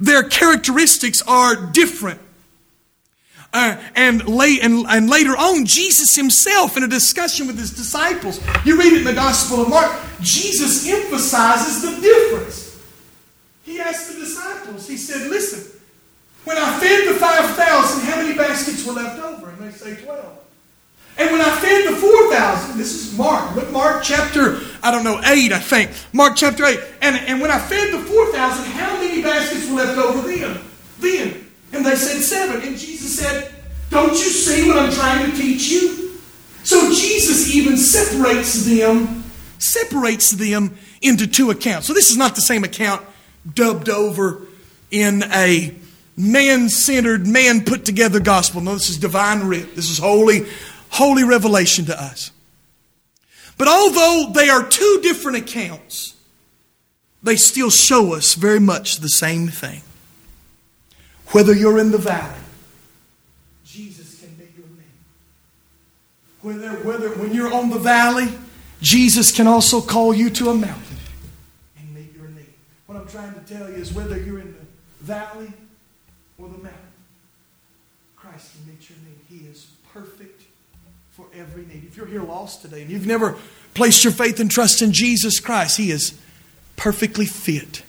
[0.00, 2.20] Their characteristics are different.
[3.54, 8.40] Uh, and, late, and, and later on, Jesus himself, in a discussion with his disciples,
[8.64, 12.61] you read it in the Gospel of Mark, Jesus emphasizes the difference.
[13.64, 15.80] He asked the disciples, he said, Listen,
[16.44, 19.50] when I fed the 5,000, how many baskets were left over?
[19.50, 20.38] And they say 12.
[21.18, 25.20] And when I fed the 4,000, this is Mark, look, Mark chapter, I don't know,
[25.24, 25.90] 8, I think.
[26.12, 26.80] Mark chapter 8.
[27.02, 30.58] And, and when I fed the 4,000, how many baskets were left over then?
[30.98, 31.46] Then.
[31.72, 32.66] And they said seven.
[32.66, 33.52] And Jesus said,
[33.90, 36.18] Don't you see what I'm trying to teach you?
[36.64, 39.24] So Jesus even separates them,
[39.58, 41.86] separates them into two accounts.
[41.86, 43.02] So this is not the same account
[43.50, 44.42] dubbed over
[44.90, 45.74] in a
[46.16, 48.60] man centered, man put together gospel.
[48.60, 49.74] No, this is divine writ.
[49.74, 50.46] This is holy,
[50.90, 52.30] holy revelation to us.
[53.58, 56.16] But although they are two different accounts,
[57.22, 59.82] they still show us very much the same thing.
[61.28, 62.40] Whether you're in the valley,
[63.64, 64.82] Jesus can meet your need.
[66.42, 68.28] Whether, whether when you're on the valley,
[68.80, 70.91] Jesus can also call you to a mountain
[73.12, 75.52] trying to tell you is whether you're in the valley
[76.38, 76.80] or the mountain,
[78.16, 79.18] Christ can meet your need.
[79.28, 80.42] He is perfect
[81.10, 81.84] for every need.
[81.84, 83.36] If you're here lost today and you've never
[83.74, 86.18] placed your faith and trust in Jesus Christ, He is
[86.76, 87.82] perfectly fit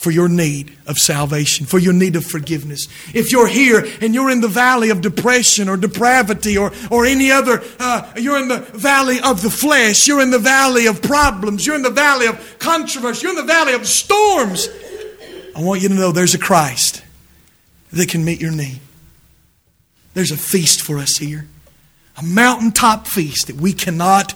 [0.00, 2.88] for your need of salvation, for your need of forgiveness.
[3.12, 7.30] If you're here and you're in the valley of depression or depravity or, or any
[7.30, 11.66] other, uh, you're in the valley of the flesh, you're in the valley of problems,
[11.66, 14.70] you're in the valley of controversy, you're in the valley of storms,
[15.54, 17.04] I want you to know there's a Christ
[17.92, 18.80] that can meet your need.
[20.14, 21.46] There's a feast for us here,
[22.16, 24.32] a mountaintop feast that we cannot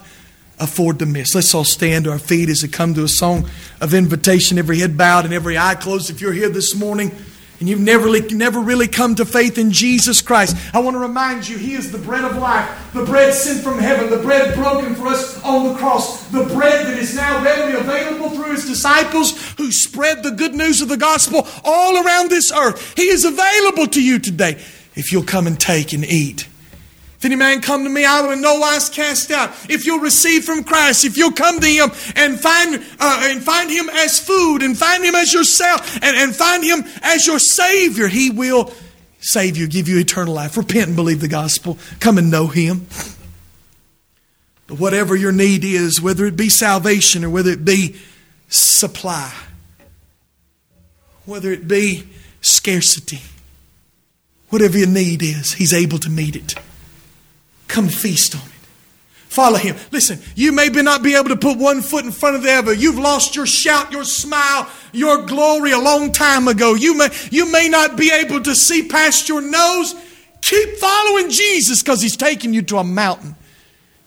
[0.58, 1.34] afford to miss.
[1.34, 3.48] Let's all stand to our feet as we come to a song
[3.80, 6.10] of invitation, every head bowed and every eye closed.
[6.10, 7.12] If you're here this morning
[7.60, 11.48] and you've never, never really come to faith in Jesus Christ, I want to remind
[11.48, 14.94] you He is the bread of life, the bread sent from heaven, the bread broken
[14.94, 19.54] for us on the cross, the bread that is now readily available through His disciples
[19.54, 22.94] who spread the good news of the gospel all around this earth.
[22.96, 24.62] He is available to you today
[24.94, 26.48] if you'll come and take and eat.
[27.24, 29.48] If any man come to me, I will in no wise cast out.
[29.70, 33.70] If you'll receive from Christ, if you'll come to Him and find uh, and find
[33.70, 38.08] Him as food, and find Him as yourself, and, and find Him as your Savior,
[38.08, 38.74] He will
[39.20, 40.58] save you, give you eternal life.
[40.58, 41.78] Repent and believe the gospel.
[41.98, 42.86] Come and know Him.
[44.66, 47.96] But whatever your need is, whether it be salvation or whether it be
[48.50, 49.32] supply,
[51.24, 52.06] whether it be
[52.42, 53.22] scarcity,
[54.50, 56.54] whatever your need is, He's able to meet it.
[57.74, 58.52] Come feast on it.
[59.12, 59.74] Follow him.
[59.90, 62.72] Listen, you may not be able to put one foot in front of the other.
[62.72, 66.74] You've lost your shout, your smile, your glory a long time ago.
[66.74, 69.92] You may, you may not be able to see past your nose.
[70.40, 73.34] Keep following Jesus because he's taking you to a mountain.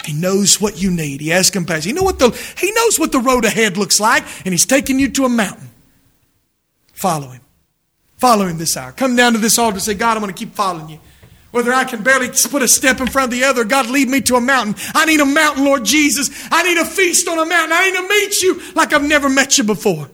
[0.05, 1.20] He knows what you need.
[1.20, 1.89] He has compassion.
[1.89, 4.97] He, know what the, he knows what the road ahead looks like, and he's taking
[4.97, 5.68] you to a mountain.
[6.93, 7.41] Follow him.
[8.15, 8.93] Follow him this hour.
[8.93, 10.99] Come down to this altar and say, God, I'm going to keep following you.
[11.58, 14.22] Whether I can barely put a step in front of the other, God, lead me
[14.22, 14.76] to a mountain.
[14.93, 16.30] I need a mountain, Lord Jesus.
[16.51, 17.76] I need a feast on a mountain.
[17.76, 20.08] I need to meet you like I've never met you before.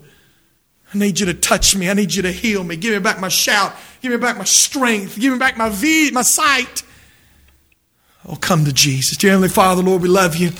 [0.93, 1.89] I need you to touch me.
[1.89, 2.77] I need you to heal me.
[2.77, 3.75] Give me back my shout.
[4.01, 5.19] Give me back my strength.
[5.19, 6.83] Give me back my vi- my sight.
[8.25, 9.17] Oh, come to Jesus.
[9.17, 10.51] Dear Heavenly Father, Lord, we love you.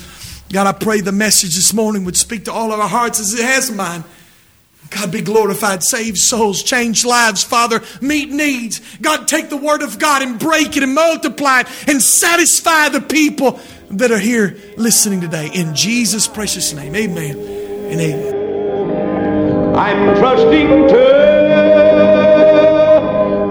[0.51, 3.34] God, I pray the message this morning would speak to all of our hearts as
[3.34, 4.03] it has mine.
[4.89, 8.79] God be glorified, save souls, change lives, Father, meet needs.
[9.01, 13.01] God, take the word of God and break it and multiply it and satisfy the
[13.01, 13.59] people
[13.91, 15.49] that are here listening today.
[15.53, 19.75] In Jesus' precious name, amen and amen.
[19.75, 21.23] I'm trusting to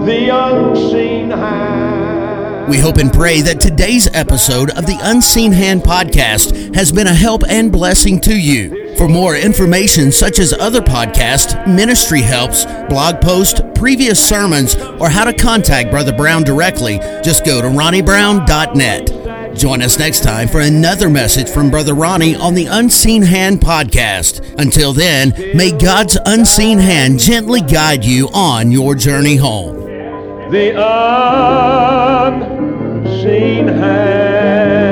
[0.05, 2.69] the unseen hand.
[2.69, 7.13] We hope and pray that today's episode of the Unseen Hand podcast has been a
[7.13, 8.82] help and blessing to you.
[8.97, 15.23] For more information, such as other podcasts, ministry helps, blog posts, previous sermons, or how
[15.25, 19.55] to contact Brother Brown directly, just go to ronniebrown.net.
[19.57, 24.59] Join us next time for another message from Brother Ronnie on the Unseen Hand podcast.
[24.59, 29.81] Until then, may God's unseen hand gently guide you on your journey home.
[30.49, 30.73] The
[33.13, 34.82] unseen hand.